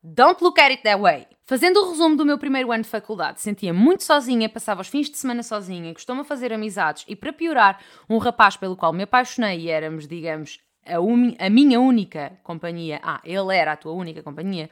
don't 0.02 0.42
look 0.42 0.58
at 0.58 0.70
it 0.70 0.82
that 0.82 1.00
way. 1.00 1.26
Fazendo 1.44 1.76
o 1.80 1.90
resumo 1.90 2.16
do 2.16 2.24
meu 2.24 2.38
primeiro 2.38 2.72
ano 2.72 2.82
de 2.82 2.88
faculdade, 2.88 3.40
sentia 3.40 3.74
muito 3.74 4.02
sozinha, 4.02 4.48
passava 4.48 4.80
os 4.80 4.88
fins 4.88 5.10
de 5.10 5.18
semana 5.18 5.42
sozinha, 5.42 5.92
costumo 5.92 6.24
fazer 6.24 6.52
amizades 6.52 7.04
e, 7.06 7.14
para 7.14 7.32
piorar, 7.32 7.80
um 8.08 8.18
rapaz 8.18 8.56
pelo 8.56 8.76
qual 8.76 8.92
me 8.92 9.02
apaixonei 9.02 9.60
e 9.60 9.68
éramos, 9.68 10.08
digamos, 10.08 10.60
a, 10.86 11.46
a 11.46 11.50
minha 11.50 11.78
única 11.78 12.38
companhia. 12.42 13.00
Ah, 13.02 13.20
ele 13.24 13.54
era 13.54 13.72
a 13.72 13.76
tua 13.76 13.92
única 13.92 14.22
companhia 14.22 14.70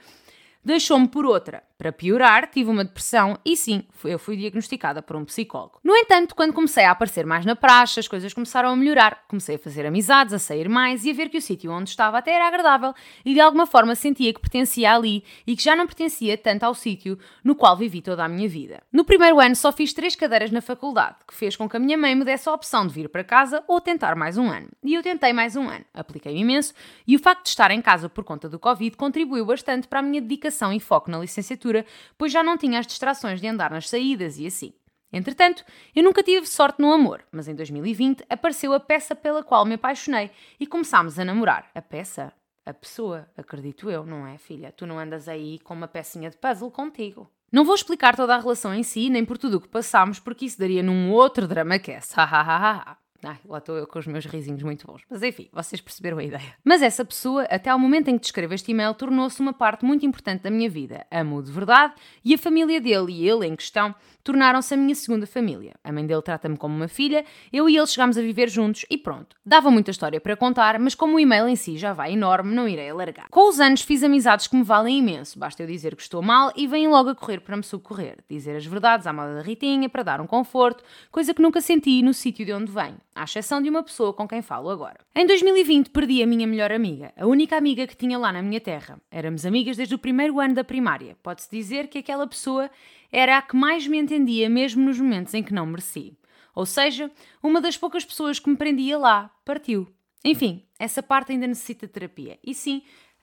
deixou-me 0.64 1.06
por 1.06 1.26
outra. 1.26 1.62
Para 1.76 1.92
piorar, 1.92 2.48
tive 2.48 2.70
uma 2.70 2.84
depressão 2.84 3.36
e 3.44 3.56
sim, 3.56 3.84
eu 4.04 4.18
fui 4.18 4.36
diagnosticada 4.36 5.02
por 5.02 5.16
um 5.16 5.24
psicólogo. 5.24 5.80
No 5.82 5.94
entanto, 5.94 6.34
quando 6.34 6.52
comecei 6.52 6.84
a 6.84 6.92
aparecer 6.92 7.26
mais 7.26 7.44
na 7.44 7.56
praxe, 7.56 7.98
as 8.00 8.08
coisas 8.08 8.32
começaram 8.32 8.70
a 8.70 8.76
melhorar. 8.76 9.24
Comecei 9.28 9.56
a 9.56 9.58
fazer 9.58 9.84
amizades, 9.84 10.32
a 10.32 10.38
sair 10.38 10.68
mais 10.68 11.04
e 11.04 11.10
a 11.10 11.12
ver 11.12 11.28
que 11.28 11.36
o 11.36 11.42
sítio 11.42 11.72
onde 11.72 11.90
estava 11.90 12.18
até 12.18 12.32
era 12.32 12.46
agradável 12.46 12.94
e 13.24 13.34
de 13.34 13.40
alguma 13.40 13.66
forma 13.66 13.94
sentia 13.94 14.32
que 14.32 14.40
pertencia 14.40 14.94
ali 14.94 15.24
e 15.46 15.56
que 15.56 15.62
já 15.62 15.74
não 15.74 15.84
pertencia 15.86 16.38
tanto 16.38 16.62
ao 16.62 16.74
sítio 16.74 17.18
no 17.42 17.56
qual 17.56 17.76
vivi 17.76 18.00
toda 18.00 18.24
a 18.24 18.28
minha 18.28 18.48
vida. 18.48 18.82
No 18.92 19.04
primeiro 19.04 19.40
ano 19.40 19.56
só 19.56 19.72
fiz 19.72 19.92
três 19.92 20.14
cadeiras 20.14 20.52
na 20.52 20.62
faculdade, 20.62 21.16
que 21.26 21.34
fez 21.34 21.56
com 21.56 21.68
que 21.68 21.76
a 21.76 21.80
minha 21.80 21.98
mãe 21.98 22.14
me 22.14 22.24
desse 22.24 22.48
a 22.48 22.54
opção 22.54 22.86
de 22.86 22.94
vir 22.94 23.08
para 23.08 23.24
casa 23.24 23.64
ou 23.66 23.80
tentar 23.80 24.14
mais 24.14 24.38
um 24.38 24.48
ano. 24.48 24.68
E 24.82 24.94
eu 24.94 25.02
tentei 25.02 25.32
mais 25.32 25.56
um 25.56 25.68
ano. 25.68 25.84
Apliquei 25.92 26.36
imenso 26.36 26.72
e 27.06 27.16
o 27.16 27.18
facto 27.18 27.42
de 27.42 27.48
estar 27.48 27.72
em 27.72 27.82
casa 27.82 28.08
por 28.08 28.22
conta 28.22 28.48
do 28.48 28.60
Covid 28.60 28.96
contribuiu 28.96 29.44
bastante 29.44 29.88
para 29.88 29.98
a 29.98 30.02
minha 30.02 30.22
dedicação 30.22 30.53
e 30.72 30.80
foco 30.80 31.10
na 31.10 31.18
licenciatura 31.18 31.84
pois 32.16 32.32
já 32.32 32.42
não 32.42 32.56
tinha 32.56 32.78
as 32.78 32.86
distrações 32.86 33.40
de 33.40 33.48
andar 33.48 33.70
nas 33.70 33.88
saídas 33.88 34.38
e 34.38 34.46
assim. 34.46 34.72
Entretanto, 35.12 35.64
eu 35.94 36.02
nunca 36.02 36.22
tive 36.22 36.44
sorte 36.46 36.80
no 36.80 36.92
amor, 36.92 37.24
mas 37.30 37.46
em 37.46 37.54
2020 37.54 38.24
apareceu 38.28 38.72
a 38.72 38.80
peça 38.80 39.14
pela 39.14 39.44
qual 39.44 39.64
me 39.64 39.74
apaixonei 39.74 40.30
e 40.58 40.66
começámos 40.66 41.18
a 41.18 41.24
namorar. 41.24 41.70
A 41.72 41.80
peça? 41.80 42.32
A 42.66 42.74
pessoa, 42.74 43.28
acredito 43.36 43.90
eu, 43.90 44.04
não 44.04 44.26
é, 44.26 44.38
filha? 44.38 44.72
Tu 44.72 44.86
não 44.86 44.98
andas 44.98 45.28
aí 45.28 45.58
com 45.60 45.74
uma 45.74 45.86
pecinha 45.86 46.30
de 46.30 46.36
puzzle 46.36 46.70
contigo. 46.70 47.30
Não 47.52 47.64
vou 47.64 47.74
explicar 47.76 48.16
toda 48.16 48.34
a 48.34 48.40
relação 48.40 48.74
em 48.74 48.82
si, 48.82 49.08
nem 49.08 49.24
por 49.24 49.38
tudo 49.38 49.58
o 49.58 49.60
que 49.60 49.68
passámos, 49.68 50.18
porque 50.18 50.46
isso 50.46 50.58
daria 50.58 50.82
num 50.82 51.12
outro 51.12 51.46
drama 51.46 51.78
cast. 51.78 52.14
Hahaha. 52.18 53.03
Ai, 53.22 53.38
lá 53.46 53.58
estou 53.58 53.76
eu 53.76 53.86
com 53.86 53.98
os 53.98 54.06
meus 54.06 54.26
risinhos 54.26 54.62
muito 54.62 54.86
bons. 54.86 55.02
Mas 55.08 55.22
enfim, 55.22 55.48
vocês 55.52 55.80
perceberam 55.80 56.18
a 56.18 56.24
ideia. 56.24 56.54
Mas 56.62 56.82
essa 56.82 57.04
pessoa, 57.04 57.44
até 57.44 57.70
ao 57.70 57.78
momento 57.78 58.08
em 58.08 58.16
que 58.16 58.22
descrevo 58.22 58.52
este 58.52 58.70
e-mail, 58.70 58.92
tornou-se 58.94 59.40
uma 59.40 59.52
parte 59.52 59.84
muito 59.84 60.04
importante 60.04 60.42
da 60.42 60.50
minha 60.50 60.68
vida. 60.68 61.06
Amo-o 61.10 61.42
de 61.42 61.50
verdade 61.50 61.94
e 62.24 62.34
a 62.34 62.38
família 62.38 62.80
dele 62.80 63.12
e 63.12 63.28
ele, 63.28 63.46
em 63.46 63.56
questão, 63.56 63.94
tornaram-se 64.22 64.72
a 64.72 64.76
minha 64.76 64.94
segunda 64.94 65.26
família. 65.26 65.74
A 65.84 65.92
mãe 65.92 66.06
dele 66.06 66.22
trata-me 66.22 66.56
como 66.56 66.74
uma 66.74 66.88
filha, 66.88 67.24
eu 67.52 67.68
e 67.68 67.76
ele 67.76 67.86
chegámos 67.86 68.16
a 68.16 68.22
viver 68.22 68.48
juntos 68.48 68.86
e 68.90 68.96
pronto. 68.96 69.36
Dava 69.44 69.70
muita 69.70 69.90
história 69.90 70.20
para 70.20 70.36
contar, 70.36 70.78
mas 70.78 70.94
como 70.94 71.16
o 71.16 71.20
e-mail 71.20 71.46
em 71.46 71.56
si 71.56 71.76
já 71.76 71.92
vai 71.92 72.12
enorme, 72.12 72.54
não 72.54 72.66
irei 72.66 72.88
alargar. 72.88 73.28
Com 73.30 73.48
os 73.48 73.60
anos 73.60 73.82
fiz 73.82 74.02
amizades 74.02 74.46
que 74.46 74.56
me 74.56 74.62
valem 74.62 74.98
imenso, 74.98 75.38
basta 75.38 75.62
eu 75.62 75.66
dizer 75.66 75.94
que 75.94 76.02
estou 76.02 76.22
mal 76.22 76.52
e 76.56 76.66
vêm 76.66 76.88
logo 76.88 77.10
a 77.10 77.14
correr 77.14 77.40
para 77.40 77.56
me 77.56 77.62
socorrer. 77.62 78.18
Dizer 78.28 78.56
as 78.56 78.64
verdades 78.64 79.06
à 79.06 79.12
moda 79.12 79.34
da 79.34 79.42
Ritinha 79.42 79.88
para 79.88 80.02
dar 80.02 80.20
um 80.20 80.26
conforto, 80.26 80.82
coisa 81.10 81.34
que 81.34 81.42
nunca 81.42 81.60
senti 81.60 82.02
no 82.02 82.14
sítio 82.14 82.46
de 82.46 82.52
onde 82.52 82.72
venho, 82.72 82.96
à 83.14 83.24
exceção 83.24 83.62
de 83.62 83.70
uma 83.70 83.82
pessoa 83.82 84.12
com 84.12 84.26
quem 84.26 84.42
falo 84.42 84.70
agora. 84.70 84.98
Em 85.14 85.26
2020 85.26 85.90
perdi 85.90 86.22
a 86.22 86.26
minha 86.26 86.46
melhor 86.46 86.72
amiga, 86.72 87.12
a 87.16 87.26
única 87.26 87.56
amiga 87.56 87.86
que 87.86 87.96
tinha 87.96 88.18
lá 88.18 88.32
na 88.32 88.42
minha 88.42 88.60
terra. 88.60 89.00
Éramos 89.10 89.46
amigas 89.46 89.76
desde 89.76 89.94
o 89.94 89.98
primeiro 89.98 90.40
ano 90.40 90.54
da 90.54 90.64
primária. 90.64 91.16
Pode-se 91.22 91.50
dizer 91.50 91.88
que 91.88 91.98
aquela 91.98 92.26
pessoa 92.26 92.70
era 93.12 93.38
a 93.38 93.42
que 93.42 93.56
mais 93.56 93.86
me 93.86 93.98
entendia, 93.98 94.50
mesmo 94.50 94.84
nos 94.84 94.98
momentos 94.98 95.32
em 95.34 95.42
que 95.42 95.54
não 95.54 95.66
mereci. 95.66 96.16
Ou 96.54 96.66
seja, 96.66 97.10
uma 97.42 97.60
das 97.60 97.76
poucas 97.76 98.04
pessoas 98.04 98.38
que 98.38 98.48
me 98.48 98.56
prendia 98.56 98.98
lá 98.98 99.30
partiu. 99.44 99.88
Enfim, 100.24 100.64
essa 100.78 101.02
parte 101.02 101.32
ainda 101.32 101.46
necessita 101.46 101.86
de 101.86 101.92
terapia. 101.92 102.38
E 102.42 102.54
sim, 102.54 102.82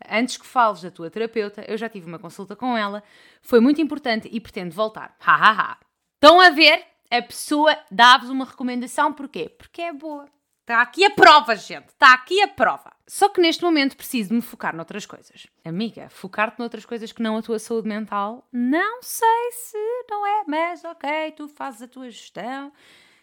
antes 0.10 0.38
que 0.38 0.46
fales 0.46 0.82
da 0.82 0.92
tua 0.92 1.10
terapeuta, 1.10 1.64
eu 1.68 1.78
já 1.78 1.90
tive 1.90 2.08
uma 2.08 2.20
consulta 2.20 2.56
com 2.56 2.78
ela, 2.78 3.04
foi 3.42 3.60
muito 3.60 3.82
importante 3.82 4.30
e 4.32 4.40
pretendo 4.40 4.76
voltar. 4.76 5.16
Ha 5.20 5.34
ha 5.34 5.52
ha! 5.52 5.78
Estão 6.16 6.40
a 6.40 6.52
ver? 6.52 6.91
A 7.12 7.22
pessoa 7.22 7.78
dá-vos 7.92 8.30
uma 8.30 8.46
recomendação, 8.46 9.12
porquê? 9.12 9.50
Porque 9.50 9.82
é 9.82 9.92
boa. 9.92 10.30
Está 10.62 10.82
aqui 10.82 11.04
a 11.04 11.10
prova, 11.10 11.54
gente. 11.56 11.90
Está 11.90 12.14
aqui 12.14 12.42
a 12.42 12.48
prova. 12.48 12.94
Só 13.06 13.28
que 13.28 13.42
neste 13.42 13.62
momento 13.62 13.98
preciso 13.98 14.34
me 14.34 14.42
focar 14.42 14.74
noutras 14.74 15.06
coisas. 15.06 15.48
Amiga, 15.66 16.08
focar-te 16.10 16.58
noutras 16.58 16.86
coisas 16.86 17.12
que 17.12 17.22
não 17.22 17.36
a 17.36 17.42
tua 17.42 17.60
saúde 17.60 17.90
mental, 17.90 18.48
não 18.54 19.04
sei 19.04 19.52
se 19.52 19.78
não 20.10 20.26
é, 20.26 20.44
mas 20.48 20.86
ok, 20.86 21.34
tu 21.36 21.50
fazes 21.50 21.82
a 21.82 21.88
tua 21.90 22.10
gestão 22.10 22.72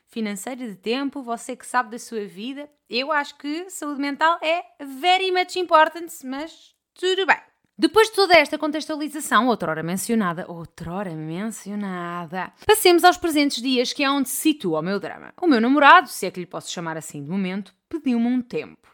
financeira 0.09 0.67
de 0.67 0.77
tempo, 0.77 1.23
você 1.23 1.57
que 1.57 1.67
sabe 1.67 1.91
da 1.91 1.99
sua 1.99 2.27
vida. 2.27 2.69
Eu 2.91 3.11
acho 3.11 3.37
que 3.37 3.71
saúde 3.71 4.01
mental 4.01 4.39
é 4.43 4.65
very 4.85 5.31
much 5.31 5.57
important, 5.57 6.09
mas 6.25 6.75
tudo 6.93 7.25
bem. 7.25 7.48
Depois 7.79 8.09
de 8.09 8.17
toda 8.17 8.35
esta 8.35 8.59
contextualização, 8.59 9.47
outrora 9.47 9.85
mencionada, 9.85 10.45
outrora 10.51 11.15
mencionada, 11.15 12.53
passemos 12.67 13.05
aos 13.05 13.17
presentes 13.17 13.63
dias, 13.63 13.93
que 13.93 14.03
é 14.03 14.11
onde 14.11 14.29
se 14.29 14.37
situa 14.37 14.81
o 14.81 14.83
meu 14.83 14.99
drama. 14.99 15.33
O 15.41 15.47
meu 15.47 15.61
namorado, 15.61 16.09
se 16.09 16.27
é 16.27 16.31
que 16.33 16.41
lhe 16.41 16.47
posso 16.47 16.73
chamar 16.73 16.97
assim 16.97 17.23
de 17.23 17.31
momento, 17.31 17.73
pediu-me 17.89 18.27
um 18.27 18.43
tempo. 18.43 18.89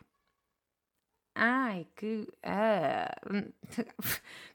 Ai, 1.35 1.87
que. 1.97 2.29
Ah, 2.43 3.11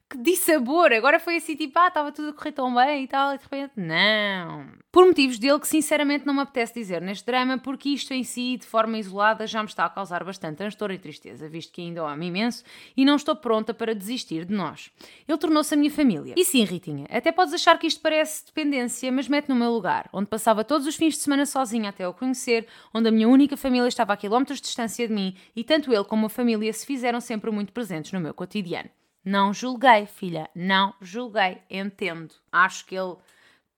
que 0.09 0.17
dissabor! 0.17 0.91
Agora 0.91 1.19
foi 1.19 1.37
assim 1.37 1.55
tipo, 1.55 1.77
ah, 1.77 1.87
estava 1.87 2.11
tudo 2.11 2.29
a 2.29 2.33
correr 2.33 2.51
tão 2.51 2.73
bem 2.73 3.03
e 3.03 3.07
tal, 3.07 3.33
e 3.33 3.37
de 3.37 3.43
repente, 3.43 3.73
não. 3.75 4.67
Por 4.91 5.05
motivos 5.05 5.37
dele 5.37 5.59
que 5.59 5.67
sinceramente 5.67 6.25
não 6.25 6.33
me 6.33 6.41
apetece 6.41 6.73
dizer 6.73 6.99
neste 6.99 7.25
drama, 7.27 7.59
porque 7.59 7.89
isto 7.89 8.11
em 8.11 8.23
si, 8.23 8.57
de 8.57 8.65
forma 8.65 8.97
isolada, 8.97 9.45
já 9.45 9.61
me 9.61 9.69
está 9.69 9.85
a 9.85 9.89
causar 9.89 10.23
bastante 10.23 10.57
transtorno 10.57 10.95
e 10.95 10.97
tristeza, 10.97 11.47
visto 11.47 11.71
que 11.71 11.81
ainda 11.81 12.03
o 12.03 12.07
amo 12.07 12.23
imenso 12.23 12.63
e 12.97 13.05
não 13.05 13.15
estou 13.15 13.35
pronta 13.35 13.71
para 13.71 13.93
desistir 13.93 14.45
de 14.45 14.53
nós. 14.53 14.89
Ele 15.27 15.37
tornou-se 15.37 15.71
a 15.75 15.77
minha 15.77 15.91
família. 15.91 16.33
E 16.35 16.43
sim, 16.43 16.63
Ritinha, 16.63 17.05
até 17.11 17.31
podes 17.31 17.53
achar 17.53 17.77
que 17.77 17.85
isto 17.85 18.01
parece 18.01 18.47
dependência, 18.47 19.11
mas 19.11 19.27
mete 19.27 19.47
no 19.47 19.55
meu 19.55 19.71
lugar, 19.71 20.09
onde 20.11 20.27
passava 20.27 20.63
todos 20.63 20.87
os 20.87 20.95
fins 20.95 21.13
de 21.13 21.19
semana 21.19 21.45
sozinha 21.45 21.89
até 21.89 22.07
o 22.07 22.13
conhecer, 22.15 22.65
onde 22.91 23.09
a 23.09 23.11
minha 23.11 23.29
única 23.29 23.55
família 23.55 23.87
estava 23.87 24.13
a 24.13 24.17
quilómetros 24.17 24.59
de 24.59 24.65
distância 24.65 25.07
de 25.07 25.13
mim 25.13 25.35
e 25.55 25.63
tanto 25.63 25.93
ele 25.93 26.03
como 26.03 26.25
a 26.25 26.29
família 26.29 26.73
se 26.73 26.83
fizeram 26.83 27.21
sempre 27.21 27.51
muito 27.51 27.71
presentes 27.71 28.11
no 28.11 28.19
meu 28.19 28.33
cotidiano. 28.33 28.89
Não 29.23 29.53
julguei, 29.53 30.05
filha, 30.05 30.49
não 30.55 30.93
julguei, 31.01 31.61
entendo. 31.69 32.33
Acho 32.51 32.85
que 32.85 32.95
ele 32.95 33.17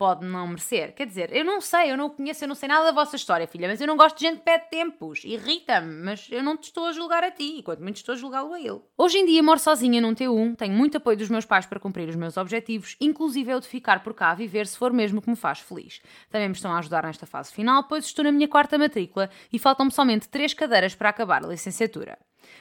pode 0.02 0.26
não 0.26 0.48
merecer. 0.48 0.96
Quer 0.96 1.06
dizer, 1.06 1.32
eu 1.32 1.46
não 1.46 1.62
sei, 1.62 1.92
eu 1.92 1.96
não 1.96 2.10
conheço, 2.10 2.44
eu 2.44 2.48
não 2.48 2.56
sei 2.56 2.68
nada 2.68 2.86
da 2.86 2.92
vossa 2.92 3.16
história, 3.16 3.48
filha, 3.48 3.68
mas 3.68 3.80
eu 3.80 3.86
não 3.86 3.96
gosto 3.96 4.18
de 4.18 4.26
gente 4.26 4.40
que 4.40 4.46
pede 4.46 4.68
tempos. 4.68 5.24
Irrita-me, 5.24 5.94
mas 6.04 6.28
eu 6.32 6.42
não 6.42 6.58
te 6.58 6.64
estou 6.64 6.88
a 6.88 6.92
julgar 6.92 7.24
a 7.24 7.30
ti, 7.30 7.62
quanto 7.64 7.84
muito 7.84 7.98
estou 7.98 8.14
a 8.14 8.16
julgá-lo 8.16 8.52
a 8.52 8.60
ele. 8.60 8.82
Hoje 8.98 9.20
em 9.20 9.28
dia 9.28 9.44
moro 9.44 9.60
sozinha 9.60 10.02
num 10.02 10.16
T1, 10.16 10.56
tenho 10.56 10.74
muito 10.74 10.98
apoio 10.98 11.18
dos 11.18 11.30
meus 11.30 11.46
pais 11.46 11.68
para 11.68 11.80
cumprir 11.80 12.10
os 12.10 12.16
meus 12.16 12.36
objetivos, 12.36 12.98
inclusive 13.00 13.52
eu 13.52 13.60
de 13.60 13.68
ficar 13.68 14.02
por 14.02 14.16
cá 14.16 14.32
a 14.32 14.34
viver 14.34 14.66
se 14.66 14.76
for 14.76 14.92
mesmo 14.92 15.22
que 15.22 15.30
me 15.30 15.36
faz 15.36 15.60
feliz. 15.60 16.02
Também 16.32 16.50
me 16.50 16.56
estão 16.56 16.74
a 16.74 16.80
ajudar 16.80 17.04
nesta 17.04 17.28
fase 17.28 17.54
final, 17.54 17.84
pois 17.84 18.06
estou 18.06 18.26
na 18.26 18.32
minha 18.32 18.48
quarta 18.48 18.80
matrícula 18.80 19.30
e 19.54 19.60
faltam-me 19.60 19.92
somente 19.92 20.28
três 20.28 20.52
cadeiras 20.52 20.96
para 20.96 21.10
acabar 21.10 21.46
a 21.46 21.48
licenciatura. 21.48 22.18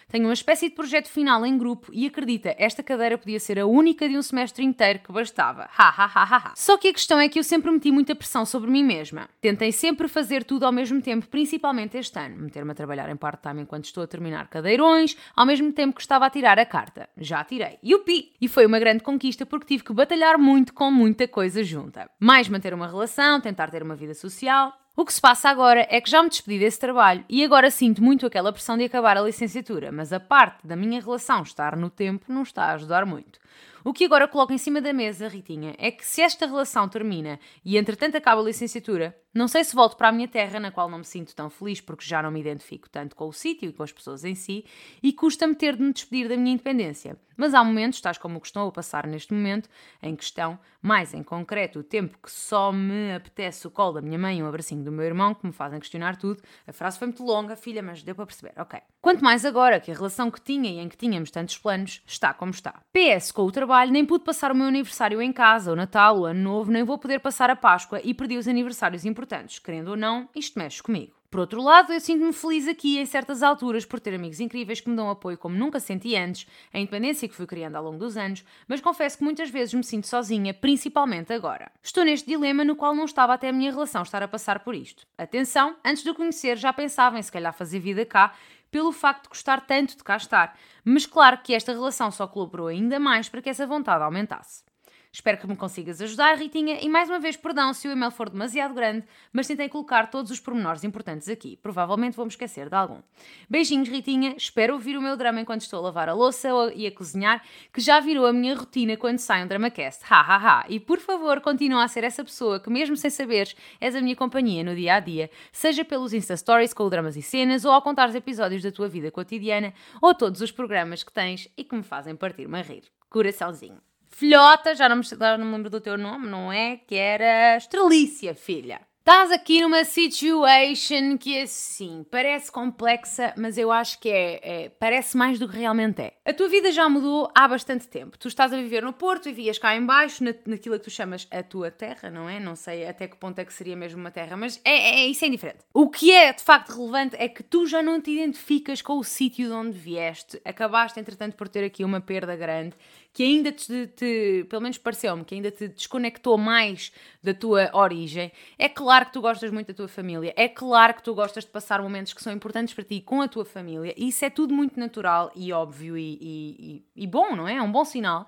Tenho 0.08 0.24
uma 0.24 0.32
espécie 0.32 0.68
de 0.68 0.74
projeto 0.74 1.08
final 1.08 1.44
em 1.46 1.56
grupo 1.56 1.90
e 1.92 2.06
acredita, 2.06 2.54
esta 2.58 2.82
cadeira 2.82 3.16
podia 3.16 3.38
ser 3.38 3.58
a 3.58 3.66
única 3.66 4.08
de 4.08 4.16
um 4.16 4.22
semestre 4.22 4.64
inteiro 4.64 5.00
que 5.00 5.12
bastava. 5.12 5.68
Ha 5.76 5.88
ha 5.88 6.10
ha 6.14 6.36
ha. 6.36 6.52
Só 6.56 6.76
que 6.76 6.88
a 6.88 6.92
questão 6.92 7.20
é 7.20 7.28
que 7.28 7.38
eu 7.38 7.44
sempre 7.44 7.70
meti 7.70 7.90
muita 7.90 8.14
pressão 8.14 8.44
sobre 8.44 8.70
mim 8.70 8.84
mesma. 8.84 9.28
Tentei 9.40 9.72
sempre 9.72 10.08
fazer 10.08 10.44
tudo 10.44 10.64
ao 10.64 10.72
mesmo 10.72 11.00
tempo, 11.00 11.28
principalmente 11.28 11.96
este 11.96 12.18
ano. 12.18 12.36
Meter-me 12.36 12.72
a 12.72 12.74
trabalhar 12.74 13.08
em 13.08 13.16
part-time 13.16 13.62
enquanto 13.62 13.84
estou 13.84 14.02
a 14.02 14.06
terminar 14.06 14.48
cadeirões, 14.48 15.16
ao 15.36 15.46
mesmo 15.46 15.72
tempo 15.72 15.94
que 15.94 16.00
estava 16.00 16.26
a 16.26 16.30
tirar 16.30 16.58
a 16.58 16.66
carta. 16.66 17.08
Já 17.16 17.44
tirei. 17.44 17.78
Yupi! 17.84 18.32
E 18.40 18.48
foi 18.48 18.66
uma 18.66 18.78
grande 18.78 19.02
conquista 19.02 19.46
porque 19.46 19.66
tive 19.66 19.84
que 19.84 19.92
batalhar 19.92 20.38
muito 20.38 20.74
com 20.74 20.90
muita 20.90 21.28
coisa 21.28 21.62
junta. 21.62 22.10
Mais 22.18 22.48
manter 22.48 22.74
uma 22.74 22.86
relação, 22.86 23.40
tentar 23.40 23.70
ter 23.70 23.82
uma 23.82 23.94
vida 23.94 24.14
social, 24.14 24.72
o 25.00 25.04
que 25.06 25.14
se 25.14 25.20
passa 25.20 25.48
agora 25.48 25.86
é 25.88 25.98
que 25.98 26.10
já 26.10 26.22
me 26.22 26.28
despedi 26.28 26.58
desse 26.58 26.78
trabalho 26.78 27.24
e 27.26 27.42
agora 27.42 27.70
sinto 27.70 28.02
muito 28.02 28.26
aquela 28.26 28.52
pressão 28.52 28.76
de 28.76 28.84
acabar 28.84 29.16
a 29.16 29.22
licenciatura, 29.22 29.90
mas 29.90 30.12
a 30.12 30.20
parte 30.20 30.66
da 30.66 30.76
minha 30.76 31.00
relação 31.00 31.42
estar 31.42 31.74
no 31.74 31.88
tempo 31.88 32.30
não 32.30 32.42
está 32.42 32.64
a 32.64 32.72
ajudar 32.74 33.06
muito. 33.06 33.40
O 33.82 33.94
que 33.94 34.04
agora 34.04 34.28
coloco 34.28 34.52
em 34.52 34.58
cima 34.58 34.78
da 34.78 34.92
mesa, 34.92 35.26
Ritinha, 35.26 35.74
é 35.78 35.90
que 35.90 36.04
se 36.04 36.20
esta 36.20 36.44
relação 36.44 36.86
termina 36.86 37.40
e 37.64 37.78
entretanto 37.78 38.16
acaba 38.16 38.42
a 38.42 38.44
licenciatura, 38.44 39.16
não 39.32 39.46
sei 39.46 39.62
se 39.62 39.76
volto 39.76 39.96
para 39.96 40.08
a 40.08 40.12
minha 40.12 40.26
terra, 40.26 40.58
na 40.58 40.72
qual 40.72 40.88
não 40.88 40.98
me 40.98 41.04
sinto 41.04 41.34
tão 41.34 41.48
feliz 41.48 41.80
porque 41.80 42.04
já 42.04 42.20
não 42.20 42.30
me 42.30 42.40
identifico 42.40 42.88
tanto 42.90 43.14
com 43.14 43.28
o 43.28 43.32
sítio 43.32 43.68
e 43.68 43.72
com 43.72 43.82
as 43.82 43.92
pessoas 43.92 44.24
em 44.24 44.34
si, 44.34 44.64
e 45.02 45.12
custa-me 45.12 45.54
ter 45.54 45.76
de 45.76 45.82
me 45.82 45.92
despedir 45.92 46.28
da 46.28 46.36
minha 46.36 46.54
independência. 46.54 47.16
Mas 47.36 47.54
há 47.54 47.64
momentos, 47.64 48.02
tais 48.02 48.18
como 48.18 48.36
o 48.36 48.40
que 48.40 48.48
estou 48.48 48.68
a 48.68 48.72
passar 48.72 49.06
neste 49.06 49.32
momento, 49.32 49.66
em 50.02 50.14
questão, 50.14 50.58
mais 50.82 51.14
em 51.14 51.22
concreto, 51.22 51.78
o 51.78 51.82
tempo 51.82 52.18
que 52.22 52.30
só 52.30 52.70
me 52.70 53.14
apetece 53.14 53.66
o 53.66 53.70
colo 53.70 53.94
da 53.94 54.02
minha 54.02 54.18
mãe 54.18 54.38
e 54.38 54.42
um 54.42 54.46
abracinho 54.46 54.84
do 54.84 54.92
meu 54.92 55.06
irmão, 55.06 55.32
que 55.32 55.46
me 55.46 55.52
fazem 55.52 55.78
questionar 55.78 56.16
tudo. 56.16 56.42
A 56.66 56.72
frase 56.72 56.98
foi 56.98 57.06
muito 57.06 57.24
longa, 57.24 57.56
filha, 57.56 57.82
mas 57.82 58.02
deu 58.02 58.14
para 58.14 58.26
perceber, 58.26 58.52
ok. 58.58 58.78
Quanto 59.00 59.24
mais 59.24 59.46
agora 59.46 59.80
que 59.80 59.90
a 59.90 59.94
relação 59.94 60.30
que 60.30 60.38
tinha 60.38 60.70
e 60.70 60.78
em 60.80 60.88
que 60.88 60.98
tínhamos 60.98 61.30
tantos 61.30 61.56
planos 61.56 62.02
está 62.06 62.34
como 62.34 62.50
está. 62.50 62.82
PS, 62.92 63.32
com 63.32 63.44
o 63.44 63.50
trabalho, 63.50 63.90
nem 63.90 64.04
pude 64.04 64.24
passar 64.24 64.52
o 64.52 64.54
meu 64.54 64.66
aniversário 64.66 65.22
em 65.22 65.32
casa, 65.32 65.72
o 65.72 65.76
Natal, 65.76 66.18
o 66.18 66.24
Ano 66.26 66.42
Novo, 66.42 66.70
nem 66.70 66.82
vou 66.82 66.98
poder 66.98 67.20
passar 67.20 67.48
a 67.48 67.56
Páscoa 67.56 68.02
e 68.04 68.12
perdi 68.12 68.36
os 68.36 68.46
aniversários 68.46 69.06
importantes 69.06 69.19
importantes, 69.20 69.58
querendo 69.58 69.88
ou 69.88 69.96
não, 69.96 70.28
isto 70.34 70.58
mexe 70.58 70.82
comigo. 70.82 71.14
Por 71.30 71.40
outro 71.40 71.62
lado, 71.62 71.92
eu 71.92 72.00
sinto-me 72.00 72.32
feliz 72.32 72.66
aqui 72.66 72.98
em 72.98 73.06
certas 73.06 73.40
alturas 73.40 73.84
por 73.84 74.00
ter 74.00 74.14
amigos 74.14 74.40
incríveis 74.40 74.80
que 74.80 74.88
me 74.88 74.96
dão 74.96 75.08
apoio 75.10 75.38
como 75.38 75.54
nunca 75.54 75.78
senti 75.78 76.16
antes, 76.16 76.46
a 76.72 76.78
independência 76.78 77.28
que 77.28 77.36
fui 77.36 77.46
criando 77.46 77.76
ao 77.76 77.84
longo 77.84 77.98
dos 77.98 78.16
anos, 78.16 78.44
mas 78.66 78.80
confesso 78.80 79.18
que 79.18 79.22
muitas 79.22 79.48
vezes 79.48 79.74
me 79.74 79.84
sinto 79.84 80.08
sozinha, 80.08 80.52
principalmente 80.52 81.32
agora. 81.32 81.70
Estou 81.82 82.04
neste 82.04 82.26
dilema 82.26 82.64
no 82.64 82.74
qual 82.74 82.96
não 82.96 83.04
estava 83.04 83.34
até 83.34 83.50
a 83.50 83.52
minha 83.52 83.70
relação 83.70 84.02
estar 84.02 84.22
a 84.22 84.28
passar 84.28 84.60
por 84.60 84.74
isto. 84.74 85.06
Atenção, 85.16 85.76
antes 85.84 86.02
de 86.02 86.10
o 86.10 86.14
conhecer 86.14 86.56
já 86.56 86.72
pensava 86.72 87.18
em 87.18 87.22
se 87.22 87.30
calhar 87.30 87.52
fazer 87.52 87.78
vida 87.78 88.04
cá, 88.04 88.34
pelo 88.70 88.90
facto 88.90 89.24
de 89.24 89.28
gostar 89.28 89.60
tanto 89.60 89.96
de 89.96 90.02
cá 90.02 90.16
estar, 90.16 90.58
mas 90.84 91.06
claro 91.06 91.38
que 91.44 91.54
esta 91.54 91.72
relação 91.72 92.10
só 92.10 92.26
colaborou 92.26 92.68
ainda 92.68 92.98
mais 92.98 93.28
para 93.28 93.42
que 93.42 93.50
essa 93.50 93.66
vontade 93.66 94.02
aumentasse. 94.02 94.64
Espero 95.12 95.38
que 95.38 95.46
me 95.46 95.56
consigas 95.56 96.00
ajudar, 96.00 96.38
Ritinha, 96.38 96.78
e 96.80 96.88
mais 96.88 97.08
uma 97.08 97.18
vez, 97.18 97.36
perdão 97.36 97.74
se 97.74 97.88
o 97.88 97.90
e-mail 97.90 98.12
for 98.12 98.30
demasiado 98.30 98.72
grande, 98.72 99.04
mas 99.32 99.48
tentei 99.48 99.68
colocar 99.68 100.08
todos 100.08 100.30
os 100.30 100.38
pormenores 100.38 100.84
importantes 100.84 101.28
aqui. 101.28 101.56
Provavelmente 101.56 102.14
vou-me 102.14 102.30
esquecer 102.30 102.68
de 102.68 102.76
algum. 102.76 103.00
Beijinhos, 103.48 103.88
Ritinha. 103.88 104.36
Espero 104.36 104.74
ouvir 104.74 104.96
o 104.96 105.02
meu 105.02 105.16
drama 105.16 105.40
enquanto 105.40 105.62
estou 105.62 105.80
a 105.80 105.82
lavar 105.82 106.08
a 106.08 106.14
louça 106.14 106.48
e 106.76 106.86
a 106.86 106.92
cozinhar, 106.92 107.42
que 107.72 107.80
já 107.80 107.98
virou 107.98 108.24
a 108.24 108.32
minha 108.32 108.54
rotina 108.54 108.96
quando 108.96 109.18
sai 109.18 109.42
um 109.42 109.48
DramaCast. 109.48 110.04
Ha, 110.08 110.20
ha, 110.20 110.36
ha. 110.60 110.66
E 110.68 110.78
por 110.78 111.00
favor, 111.00 111.40
continua 111.40 111.82
a 111.82 111.88
ser 111.88 112.04
essa 112.04 112.22
pessoa 112.22 112.60
que, 112.60 112.70
mesmo 112.70 112.96
sem 112.96 113.10
saberes, 113.10 113.56
és 113.80 113.96
a 113.96 114.00
minha 114.00 114.14
companhia 114.14 114.62
no 114.62 114.76
dia 114.76 114.94
a 114.94 115.00
dia, 115.00 115.28
seja 115.50 115.84
pelos 115.84 116.12
Insta 116.12 116.36
Stories 116.36 116.72
com 116.72 116.88
dramas 116.88 117.16
e 117.16 117.22
cenas, 117.22 117.64
ou 117.64 117.72
ao 117.72 117.82
contar 117.82 118.08
os 118.08 118.14
episódios 118.14 118.62
da 118.62 118.70
tua 118.70 118.86
vida 118.86 119.10
cotidiana, 119.10 119.74
ou 120.00 120.14
todos 120.14 120.40
os 120.40 120.52
programas 120.52 121.02
que 121.02 121.12
tens 121.12 121.48
e 121.56 121.64
que 121.64 121.74
me 121.74 121.82
fazem 121.82 122.14
partir-me 122.14 122.60
a 122.60 122.62
rir. 122.62 122.84
Coraçãozinho. 123.08 123.89
Filhota, 124.20 124.74
já 124.74 124.86
não, 124.86 124.98
me, 124.98 125.50
lembro 125.50 125.70
do 125.70 125.80
teu 125.80 125.96
nome, 125.96 126.26
não 126.26 126.52
é? 126.52 126.76
Que 126.76 126.94
era 126.94 127.56
Estrelícia, 127.56 128.34
filha. 128.34 128.82
Estás 128.98 129.32
aqui 129.32 129.62
numa 129.62 129.82
situation 129.82 131.16
que 131.16 131.40
assim 131.40 132.04
parece 132.10 132.52
complexa, 132.52 133.32
mas 133.34 133.56
eu 133.56 133.72
acho 133.72 133.98
que 133.98 134.10
é, 134.10 134.40
é, 134.42 134.68
parece 134.68 135.16
mais 135.16 135.38
do 135.38 135.48
que 135.48 135.56
realmente 135.56 136.02
é. 136.02 136.12
A 136.22 136.34
tua 136.34 136.50
vida 136.50 136.70
já 136.70 136.86
mudou 136.86 137.30
há 137.34 137.48
bastante 137.48 137.88
tempo. 137.88 138.18
Tu 138.18 138.28
estás 138.28 138.52
a 138.52 138.56
viver 138.56 138.82
no 138.82 138.92
Porto 138.92 139.30
e 139.30 139.32
vias 139.32 139.58
cá 139.58 139.74
embaixo, 139.74 140.22
na, 140.22 140.34
naquilo 140.46 140.78
que 140.78 140.84
tu 140.84 140.90
chamas 140.90 141.26
a 141.30 141.42
tua 141.42 141.70
terra, 141.70 142.10
não 142.10 142.28
é? 142.28 142.38
Não 142.38 142.54
sei 142.54 142.86
até 142.86 143.08
que 143.08 143.16
ponto 143.16 143.38
é 143.38 143.44
que 143.44 143.54
seria 143.54 143.74
mesmo 143.74 143.98
uma 143.98 144.10
terra, 144.10 144.36
mas 144.36 144.60
é, 144.66 145.00
é 145.00 145.06
isso 145.06 145.24
é 145.24 145.28
indiferente. 145.28 145.64
O 145.72 145.88
que 145.88 146.12
é 146.12 146.30
de 146.30 146.42
facto 146.42 146.76
relevante 146.76 147.16
é 147.18 147.26
que 147.26 147.42
tu 147.42 147.66
já 147.66 147.82
não 147.82 148.02
te 148.02 148.10
identificas 148.10 148.82
com 148.82 148.98
o 148.98 149.02
sítio 149.02 149.48
de 149.48 149.54
onde 149.54 149.78
vieste. 149.78 150.38
Acabaste, 150.44 151.00
entretanto, 151.00 151.36
por 151.36 151.48
ter 151.48 151.64
aqui 151.64 151.84
uma 151.84 152.02
perda 152.02 152.36
grande 152.36 152.76
que 153.12 153.22
ainda 153.22 153.52
te, 153.52 153.88
te 153.88 154.46
pelo 154.48 154.62
menos 154.62 154.78
pareceu-me, 154.78 155.24
que 155.24 155.34
ainda 155.34 155.50
te 155.50 155.68
desconectou 155.68 156.38
mais 156.38 156.92
da 157.22 157.34
tua 157.34 157.70
origem. 157.72 158.32
É 158.58 158.68
claro 158.68 159.06
que 159.06 159.12
tu 159.12 159.20
gostas 159.20 159.50
muito 159.50 159.68
da 159.68 159.74
tua 159.74 159.88
família, 159.88 160.32
é 160.36 160.48
claro 160.48 160.94
que 160.94 161.02
tu 161.02 161.14
gostas 161.14 161.44
de 161.44 161.50
passar 161.50 161.82
momentos 161.82 162.12
que 162.12 162.22
são 162.22 162.32
importantes 162.32 162.74
para 162.74 162.84
ti 162.84 163.00
com 163.00 163.20
a 163.20 163.28
tua 163.28 163.44
família, 163.44 163.94
e 163.96 164.08
isso 164.08 164.24
é 164.24 164.30
tudo 164.30 164.54
muito 164.54 164.78
natural 164.78 165.30
e 165.34 165.52
óbvio 165.52 165.96
e, 165.96 166.18
e, 166.20 166.84
e, 166.96 167.04
e 167.04 167.06
bom, 167.06 167.34
não 167.34 167.48
é? 167.48 167.56
É 167.56 167.62
um 167.62 167.70
bom 167.70 167.84
sinal 167.84 168.26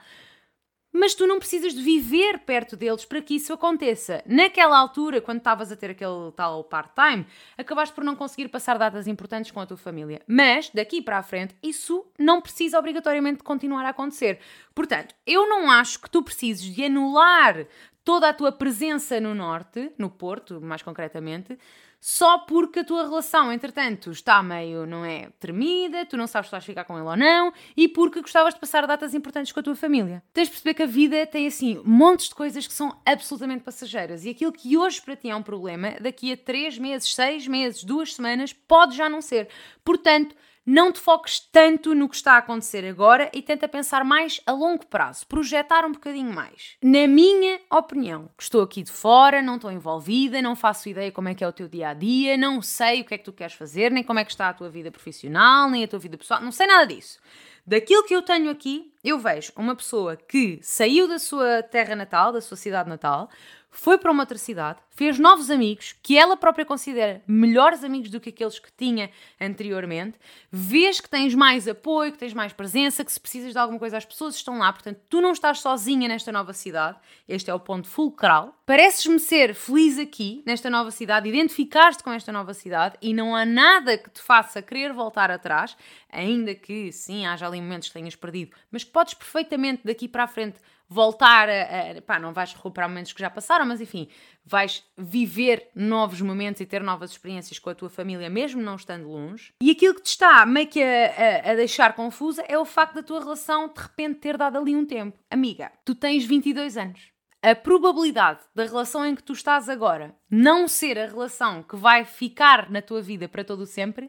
mas 0.92 1.14
tu 1.14 1.26
não 1.26 1.38
precisas 1.38 1.72
de 1.72 1.82
viver 1.82 2.40
perto 2.40 2.76
deles 2.76 3.04
para 3.04 3.22
que 3.22 3.36
isso 3.36 3.52
aconteça. 3.52 4.22
Naquela 4.26 4.78
altura, 4.78 5.20
quando 5.20 5.38
estavas 5.38 5.72
a 5.72 5.76
ter 5.76 5.90
aquele 5.90 6.30
tal 6.36 6.62
part-time, 6.64 7.26
acabaste 7.56 7.94
por 7.94 8.04
não 8.04 8.14
conseguir 8.14 8.48
passar 8.48 8.78
datas 8.78 9.06
importantes 9.06 9.50
com 9.50 9.60
a 9.60 9.66
tua 9.66 9.76
família. 9.76 10.20
Mas, 10.26 10.70
daqui 10.70 11.00
para 11.00 11.18
a 11.18 11.22
frente, 11.22 11.56
isso 11.62 12.04
não 12.18 12.40
precisa 12.40 12.78
obrigatoriamente 12.78 13.42
continuar 13.42 13.84
a 13.84 13.90
acontecer. 13.90 14.38
Portanto, 14.74 15.14
eu 15.26 15.48
não 15.48 15.70
acho 15.70 16.00
que 16.00 16.10
tu 16.10 16.22
precises 16.22 16.62
de 16.74 16.84
anular 16.84 17.66
toda 18.04 18.28
a 18.28 18.34
tua 18.34 18.52
presença 18.52 19.20
no 19.20 19.34
Norte, 19.34 19.92
no 19.96 20.10
Porto, 20.10 20.60
mais 20.60 20.82
concretamente, 20.82 21.58
só 22.04 22.36
porque 22.36 22.80
a 22.80 22.84
tua 22.84 23.04
relação, 23.04 23.52
entretanto, 23.52 24.10
está 24.10 24.42
meio, 24.42 24.84
não 24.84 25.04
é, 25.04 25.28
tremida, 25.38 26.04
tu 26.04 26.16
não 26.16 26.26
sabes 26.26 26.48
se 26.48 26.50
vais 26.50 26.64
ficar 26.64 26.82
com 26.82 26.98
ele 26.98 27.06
ou 27.06 27.16
não, 27.16 27.52
e 27.76 27.86
porque 27.86 28.20
gostavas 28.20 28.54
de 28.54 28.58
passar 28.58 28.84
datas 28.88 29.14
importantes 29.14 29.52
com 29.52 29.60
a 29.60 29.62
tua 29.62 29.76
família. 29.76 30.20
Tens 30.32 30.48
de 30.48 30.50
perceber 30.50 30.74
que 30.74 30.82
a 30.82 30.86
vida 30.86 31.24
tem, 31.28 31.46
assim, 31.46 31.80
montes 31.84 32.28
de 32.28 32.34
coisas 32.34 32.66
que 32.66 32.72
são 32.72 33.00
absolutamente 33.06 33.62
passageiras, 33.62 34.24
e 34.24 34.30
aquilo 34.30 34.50
que 34.50 34.76
hoje 34.76 35.00
para 35.00 35.14
ti 35.14 35.30
é 35.30 35.36
um 35.36 35.44
problema, 35.44 35.92
daqui 36.00 36.32
a 36.32 36.36
três 36.36 36.76
meses, 36.76 37.14
seis 37.14 37.46
meses, 37.46 37.84
duas 37.84 38.14
semanas, 38.14 38.52
pode 38.52 38.96
já 38.96 39.08
não 39.08 39.22
ser. 39.22 39.48
Portanto, 39.84 40.34
não 40.64 40.92
te 40.92 41.00
foques 41.00 41.40
tanto 41.40 41.94
no 41.94 42.08
que 42.08 42.14
está 42.14 42.34
a 42.34 42.38
acontecer 42.38 42.84
agora 42.84 43.30
e 43.32 43.42
tenta 43.42 43.66
pensar 43.66 44.04
mais 44.04 44.40
a 44.46 44.52
longo 44.52 44.86
prazo, 44.86 45.26
projetar 45.26 45.84
um 45.84 45.92
bocadinho 45.92 46.32
mais. 46.32 46.76
Na 46.82 47.06
minha 47.06 47.60
opinião, 47.70 48.30
estou 48.38 48.62
aqui 48.62 48.82
de 48.82 48.92
fora, 48.92 49.42
não 49.42 49.56
estou 49.56 49.72
envolvida, 49.72 50.40
não 50.40 50.54
faço 50.54 50.88
ideia 50.88 51.10
como 51.10 51.28
é 51.28 51.34
que 51.34 51.42
é 51.42 51.48
o 51.48 51.52
teu 51.52 51.68
dia 51.68 51.88
a 51.88 51.94
dia, 51.94 52.36
não 52.36 52.62
sei 52.62 53.00
o 53.00 53.04
que 53.04 53.14
é 53.14 53.18
que 53.18 53.24
tu 53.24 53.32
queres 53.32 53.54
fazer, 53.54 53.90
nem 53.90 54.04
como 54.04 54.20
é 54.20 54.24
que 54.24 54.30
está 54.30 54.48
a 54.48 54.54
tua 54.54 54.70
vida 54.70 54.90
profissional, 54.90 55.68
nem 55.68 55.84
a 55.84 55.88
tua 55.88 55.98
vida 55.98 56.16
pessoal, 56.16 56.40
não 56.40 56.52
sei 56.52 56.66
nada 56.66 56.86
disso. 56.86 57.18
Daquilo 57.64 58.04
que 58.04 58.14
eu 58.14 58.22
tenho 58.22 58.50
aqui, 58.50 58.92
eu 59.04 59.20
vejo 59.20 59.52
uma 59.56 59.76
pessoa 59.76 60.16
que 60.16 60.58
saiu 60.62 61.06
da 61.06 61.18
sua 61.18 61.62
terra 61.62 61.94
natal, 61.94 62.32
da 62.32 62.40
sua 62.40 62.56
cidade 62.56 62.88
natal, 62.88 63.30
foi 63.74 63.96
para 63.96 64.12
uma 64.12 64.22
outra 64.22 64.36
cidade, 64.36 64.78
fez 64.90 65.18
novos 65.18 65.50
amigos 65.50 65.96
que 66.02 66.18
ela 66.18 66.36
própria 66.36 66.64
considera 66.64 67.22
melhores 67.26 67.82
amigos 67.82 68.10
do 68.10 68.20
que 68.20 68.28
aqueles 68.28 68.58
que 68.58 68.70
tinha 68.70 69.10
anteriormente, 69.40 70.18
vês 70.50 71.00
que 71.00 71.08
tens 71.08 71.34
mais 71.34 71.66
apoio, 71.66 72.12
que 72.12 72.18
tens 72.18 72.34
mais 72.34 72.52
presença, 72.52 73.02
que 73.02 73.10
se 73.10 73.18
precisas 73.18 73.52
de 73.52 73.58
alguma 73.58 73.78
coisa 73.78 73.96
as 73.96 74.04
pessoas 74.04 74.36
estão 74.36 74.58
lá, 74.58 74.70
portanto 74.70 75.00
tu 75.08 75.22
não 75.22 75.32
estás 75.32 75.60
sozinha 75.60 76.06
nesta 76.06 76.30
nova 76.30 76.52
cidade, 76.52 76.98
este 77.26 77.50
é 77.50 77.54
o 77.54 77.58
ponto 77.58 77.88
fulcral. 77.88 78.54
Pareces-me 78.66 79.18
ser 79.18 79.54
feliz 79.54 79.98
aqui, 79.98 80.42
nesta 80.46 80.68
nova 80.68 80.90
cidade, 80.90 81.28
identificaste 81.28 82.02
com 82.02 82.12
esta 82.12 82.30
nova 82.30 82.52
cidade 82.52 82.98
e 83.00 83.14
não 83.14 83.34
há 83.34 83.46
nada 83.46 83.96
que 83.96 84.10
te 84.10 84.20
faça 84.20 84.60
querer 84.60 84.92
voltar 84.92 85.30
atrás, 85.30 85.74
ainda 86.10 86.54
que 86.54 86.92
sim, 86.92 87.26
haja 87.26 87.46
ali 87.46 87.58
momentos 87.58 87.88
que 87.88 87.94
tenhas 87.94 88.14
perdido, 88.14 88.52
mas 88.70 88.84
que 88.84 88.90
podes 88.90 89.14
perfeitamente 89.14 89.80
daqui 89.82 90.06
para 90.06 90.24
a 90.24 90.28
frente 90.28 90.58
voltar 90.92 91.48
a, 91.48 91.98
a, 91.98 92.02
pá, 92.02 92.18
não 92.18 92.32
vais 92.32 92.52
recuperar 92.52 92.88
momentos 92.88 93.12
que 93.12 93.20
já 93.20 93.30
passaram, 93.30 93.64
mas 93.64 93.80
enfim, 93.80 94.08
vais 94.44 94.84
viver 94.96 95.70
novos 95.74 96.20
momentos 96.20 96.60
e 96.60 96.66
ter 96.66 96.82
novas 96.82 97.12
experiências 97.12 97.58
com 97.58 97.70
a 97.70 97.74
tua 97.74 97.88
família, 97.88 98.28
mesmo 98.28 98.60
não 98.60 98.76
estando 98.76 99.08
longe. 99.08 99.52
E 99.60 99.70
aquilo 99.70 99.94
que 99.94 100.02
te 100.02 100.10
está 100.10 100.44
meio 100.44 100.68
que 100.68 100.82
a, 100.82 101.46
a, 101.46 101.50
a 101.52 101.54
deixar 101.54 101.94
confusa 101.94 102.44
é 102.46 102.58
o 102.58 102.64
facto 102.64 102.94
da 102.94 103.02
tua 103.02 103.20
relação 103.20 103.68
de 103.68 103.80
repente 103.80 104.20
ter 104.20 104.36
dado 104.36 104.58
ali 104.58 104.76
um 104.76 104.84
tempo. 104.84 105.18
Amiga, 105.30 105.72
tu 105.84 105.94
tens 105.94 106.24
22 106.24 106.76
anos. 106.76 107.12
A 107.44 107.56
probabilidade 107.56 108.38
da 108.54 108.64
relação 108.64 109.04
em 109.04 109.16
que 109.16 109.22
tu 109.22 109.32
estás 109.32 109.68
agora 109.68 110.14
não 110.30 110.68
ser 110.68 110.96
a 110.96 111.06
relação 111.06 111.60
que 111.60 111.74
vai 111.74 112.04
ficar 112.04 112.70
na 112.70 112.80
tua 112.80 113.02
vida 113.02 113.28
para 113.28 113.42
todo 113.42 113.62
o 113.62 113.66
sempre 113.66 114.08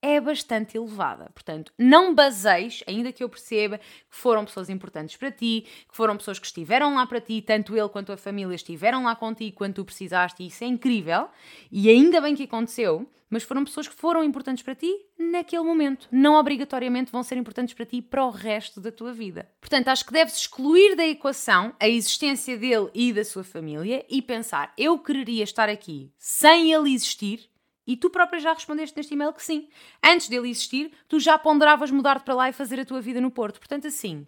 é 0.00 0.20
bastante 0.20 0.76
elevada. 0.76 1.30
Portanto, 1.34 1.72
não 1.78 2.14
baseis, 2.14 2.82
ainda 2.86 3.12
que 3.12 3.22
eu 3.22 3.28
perceba 3.28 3.78
que 3.78 3.84
foram 4.08 4.44
pessoas 4.44 4.68
importantes 4.68 5.16
para 5.16 5.30
ti, 5.30 5.66
que 5.88 5.96
foram 5.96 6.16
pessoas 6.16 6.38
que 6.38 6.46
estiveram 6.46 6.94
lá 6.94 7.06
para 7.06 7.20
ti, 7.20 7.42
tanto 7.42 7.76
ele 7.76 7.88
quanto 7.88 8.12
a 8.12 8.16
família 8.16 8.54
estiveram 8.54 9.04
lá 9.04 9.14
contigo 9.16 9.56
quando 9.56 9.74
tu 9.74 9.84
precisaste, 9.84 10.42
e 10.42 10.46
isso 10.46 10.64
é 10.64 10.66
incrível, 10.66 11.28
e 11.70 11.88
ainda 11.88 12.20
bem 12.20 12.34
que 12.34 12.44
aconteceu, 12.44 13.08
mas 13.30 13.42
foram 13.42 13.64
pessoas 13.64 13.86
que 13.86 13.94
foram 13.94 14.24
importantes 14.24 14.62
para 14.62 14.74
ti 14.74 14.90
naquele 15.18 15.62
momento. 15.62 16.08
Não 16.10 16.34
obrigatoriamente 16.34 17.12
vão 17.12 17.22
ser 17.22 17.36
importantes 17.36 17.74
para 17.74 17.84
ti 17.84 18.00
para 18.00 18.24
o 18.24 18.30
resto 18.30 18.80
da 18.80 18.90
tua 18.90 19.12
vida. 19.12 19.48
Portanto, 19.60 19.88
acho 19.88 20.04
que 20.04 20.12
deves 20.12 20.36
excluir 20.36 20.96
da 20.96 21.06
equação 21.06 21.74
a 21.78 21.88
existência 21.88 22.56
dele 22.56 22.88
e 22.94 23.12
da 23.12 23.24
sua 23.24 23.44
família 23.44 24.04
e 24.08 24.22
pensar: 24.22 24.72
eu 24.78 24.98
quereria 24.98 25.44
estar 25.44 25.68
aqui 25.68 26.10
sem 26.18 26.72
ele 26.72 26.94
existir 26.94 27.50
e 27.88 27.96
tu 27.96 28.10
própria 28.10 28.38
já 28.38 28.52
respondeste 28.52 28.94
neste 28.94 29.14
e-mail 29.14 29.32
que 29.32 29.42
sim. 29.42 29.66
Antes 30.04 30.28
dele 30.28 30.50
existir, 30.50 30.92
tu 31.08 31.18
já 31.18 31.38
ponderavas 31.38 31.90
mudar-te 31.90 32.22
para 32.22 32.34
lá 32.34 32.48
e 32.50 32.52
fazer 32.52 32.78
a 32.78 32.84
tua 32.84 33.00
vida 33.00 33.18
no 33.18 33.30
Porto. 33.30 33.58
Portanto, 33.58 33.86
assim, 33.86 34.26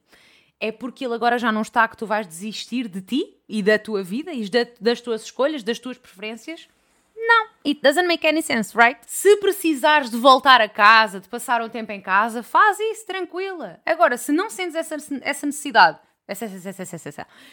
é 0.58 0.72
porque 0.72 1.04
ele 1.04 1.14
agora 1.14 1.38
já 1.38 1.52
não 1.52 1.60
está 1.60 1.86
que 1.86 1.96
tu 1.96 2.06
vais 2.06 2.26
desistir 2.26 2.88
de 2.88 3.02
ti 3.02 3.36
e 3.46 3.62
da 3.62 3.78
tua 3.78 4.02
vida 4.02 4.32
e 4.32 4.48
das 4.80 5.02
tuas 5.02 5.24
escolhas, 5.24 5.62
das 5.62 5.78
tuas 5.78 5.98
preferências? 5.98 6.66
Não, 7.14 7.48
it 7.66 7.82
doesn't 7.82 8.08
make 8.08 8.26
any 8.26 8.42
sense, 8.42 8.74
right? 8.74 8.98
Se 9.06 9.36
precisares 9.36 10.10
de 10.10 10.16
voltar 10.16 10.62
a 10.62 10.68
casa, 10.68 11.20
de 11.20 11.28
passar 11.28 11.60
um 11.60 11.68
tempo 11.68 11.92
em 11.92 12.00
casa, 12.00 12.42
faz 12.42 12.80
isso, 12.80 13.04
tranquila. 13.04 13.78
Agora, 13.84 14.16
se 14.16 14.32
não 14.32 14.48
sentes 14.48 14.74
essa, 14.74 14.96
essa 15.20 15.44
necessidade 15.44 15.98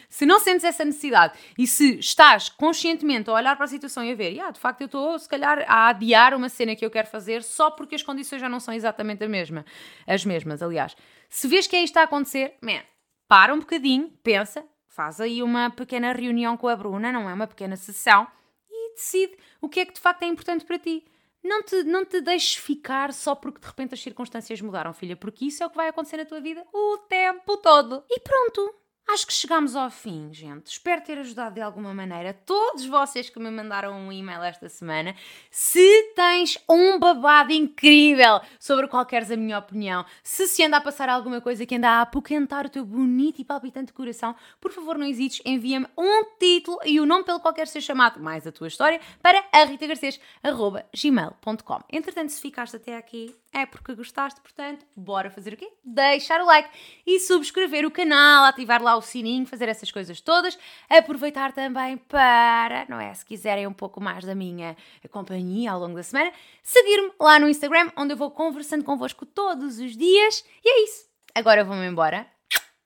se 0.08 0.26
não 0.26 0.38
sentes 0.38 0.64
essa 0.64 0.84
necessidade 0.84 1.38
e 1.58 1.66
se 1.66 1.98
estás 1.98 2.48
conscientemente 2.48 3.28
a 3.30 3.32
olhar 3.34 3.56
para 3.56 3.64
a 3.64 3.68
situação 3.68 4.04
e 4.04 4.12
a 4.12 4.14
ver, 4.14 4.30
yeah, 4.30 4.50
de 4.50 4.60
facto 4.60 4.80
eu 4.80 4.86
estou 4.86 5.18
se 5.18 5.28
calhar 5.28 5.64
a 5.66 5.88
adiar 5.88 6.34
uma 6.34 6.48
cena 6.48 6.76
que 6.76 6.84
eu 6.84 6.90
quero 6.90 7.08
fazer 7.08 7.42
só 7.42 7.70
porque 7.70 7.94
as 7.94 8.02
condições 8.02 8.40
já 8.40 8.48
não 8.48 8.60
são 8.60 8.74
exatamente 8.74 9.24
a 9.24 9.28
mesma, 9.28 9.64
as 10.06 10.24
mesmas, 10.24 10.62
aliás. 10.62 10.96
Se 11.28 11.46
vês 11.46 11.66
que 11.66 11.76
é 11.76 11.82
isto 11.82 11.96
a 11.96 12.02
acontecer, 12.02 12.54
man, 12.62 12.82
para 13.26 13.52
um 13.52 13.58
bocadinho, 13.58 14.10
pensa, 14.22 14.64
faz 14.86 15.20
aí 15.20 15.42
uma 15.42 15.70
pequena 15.70 16.12
reunião 16.12 16.56
com 16.56 16.68
a 16.68 16.74
Bruna, 16.74 17.12
não 17.12 17.28
é 17.28 17.34
uma 17.34 17.46
pequena 17.46 17.76
sessão, 17.76 18.26
e 18.70 18.94
decide 18.94 19.36
o 19.60 19.68
que 19.68 19.80
é 19.80 19.86
que 19.86 19.92
de 19.92 20.00
facto 20.00 20.22
é 20.22 20.26
importante 20.26 20.64
para 20.64 20.78
ti. 20.78 21.04
Não 21.42 21.62
te, 21.62 21.82
não 21.84 22.04
te 22.04 22.20
deixes 22.20 22.56
ficar 22.56 23.12
só 23.12 23.34
porque 23.34 23.60
de 23.60 23.66
repente 23.66 23.94
as 23.94 24.00
circunstâncias 24.00 24.60
mudaram, 24.60 24.92
filha, 24.92 25.16
porque 25.16 25.46
isso 25.46 25.62
é 25.62 25.66
o 25.66 25.70
que 25.70 25.76
vai 25.76 25.88
acontecer 25.88 26.16
na 26.16 26.24
tua 26.24 26.40
vida 26.40 26.66
o 26.72 26.98
tempo 27.08 27.56
todo. 27.58 28.04
E 28.10 28.20
pronto, 28.20 28.74
Acho 29.10 29.26
que 29.26 29.32
chegamos 29.32 29.74
ao 29.74 29.90
fim, 29.90 30.28
gente. 30.34 30.66
Espero 30.66 31.00
ter 31.00 31.18
ajudado 31.18 31.54
de 31.54 31.62
alguma 31.62 31.94
maneira 31.94 32.34
todos 32.34 32.84
vocês 32.84 33.30
que 33.30 33.38
me 33.38 33.50
mandaram 33.50 33.94
um 33.94 34.12
e-mail 34.12 34.42
esta 34.42 34.68
semana. 34.68 35.16
Se 35.50 36.12
tens 36.14 36.58
um 36.68 36.98
babado 36.98 37.50
incrível 37.50 38.38
sobre 38.60 38.86
qual 38.86 39.06
queres 39.06 39.30
a 39.30 39.36
minha 39.36 39.58
opinião, 39.58 40.04
se 40.22 40.46
se 40.46 40.62
anda 40.62 40.76
a 40.76 40.80
passar 40.82 41.08
alguma 41.08 41.40
coisa 41.40 41.64
que 41.64 41.74
anda 41.74 41.88
a 41.88 42.02
apoquentar 42.02 42.66
o 42.66 42.68
teu 42.68 42.84
bonito 42.84 43.40
e 43.40 43.46
palpitante 43.46 43.94
coração, 43.94 44.36
por 44.60 44.72
favor 44.72 44.98
não 44.98 45.06
hesites, 45.06 45.40
envia-me 45.42 45.86
um 45.96 46.24
título 46.38 46.78
e 46.84 47.00
o 47.00 47.06
nome 47.06 47.24
pelo 47.24 47.40
qual 47.40 47.54
queres 47.54 47.70
ser 47.70 47.80
chamado, 47.80 48.20
mais 48.20 48.46
a 48.46 48.52
tua 48.52 48.68
história, 48.68 49.00
para 49.22 49.42
a 49.50 49.64
ritagarcês.gmail.com. 49.64 51.80
Entretanto, 51.90 52.28
se 52.28 52.42
ficaste 52.42 52.76
até 52.76 52.98
aqui, 52.98 53.34
é 53.58 53.66
porque 53.66 53.94
gostaste, 53.94 54.40
portanto, 54.40 54.86
bora 54.96 55.30
fazer 55.30 55.52
o 55.52 55.56
quê? 55.56 55.70
Deixar 55.84 56.40
o 56.40 56.46
like 56.46 56.68
e 57.06 57.20
subscrever 57.20 57.84
o 57.84 57.90
canal, 57.90 58.44
ativar 58.44 58.82
lá 58.82 58.96
o 58.96 59.02
sininho, 59.02 59.46
fazer 59.46 59.68
essas 59.68 59.90
coisas 59.90 60.20
todas. 60.20 60.58
Aproveitar 60.88 61.52
também 61.52 61.96
para, 61.96 62.86
não 62.88 63.00
é? 63.00 63.12
Se 63.14 63.24
quiserem 63.24 63.66
um 63.66 63.72
pouco 63.72 64.00
mais 64.00 64.24
da 64.24 64.34
minha 64.34 64.76
companhia 65.10 65.72
ao 65.72 65.80
longo 65.80 65.96
da 65.96 66.02
semana, 66.02 66.32
seguir-me 66.62 67.12
lá 67.20 67.38
no 67.38 67.48
Instagram, 67.48 67.90
onde 67.96 68.12
eu 68.12 68.16
vou 68.16 68.30
conversando 68.30 68.84
convosco 68.84 69.26
todos 69.26 69.78
os 69.78 69.96
dias. 69.96 70.44
E 70.64 70.68
é 70.68 70.84
isso. 70.84 71.06
Agora 71.34 71.64
vou-me 71.64 71.86
embora. 71.86 72.26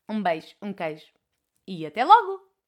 Um 0.08 0.22
beijo, 0.22 0.54
um 0.61 0.72
queijo 0.72 1.06
e 1.66 1.87
até 1.87 2.04
logo! 2.04 2.51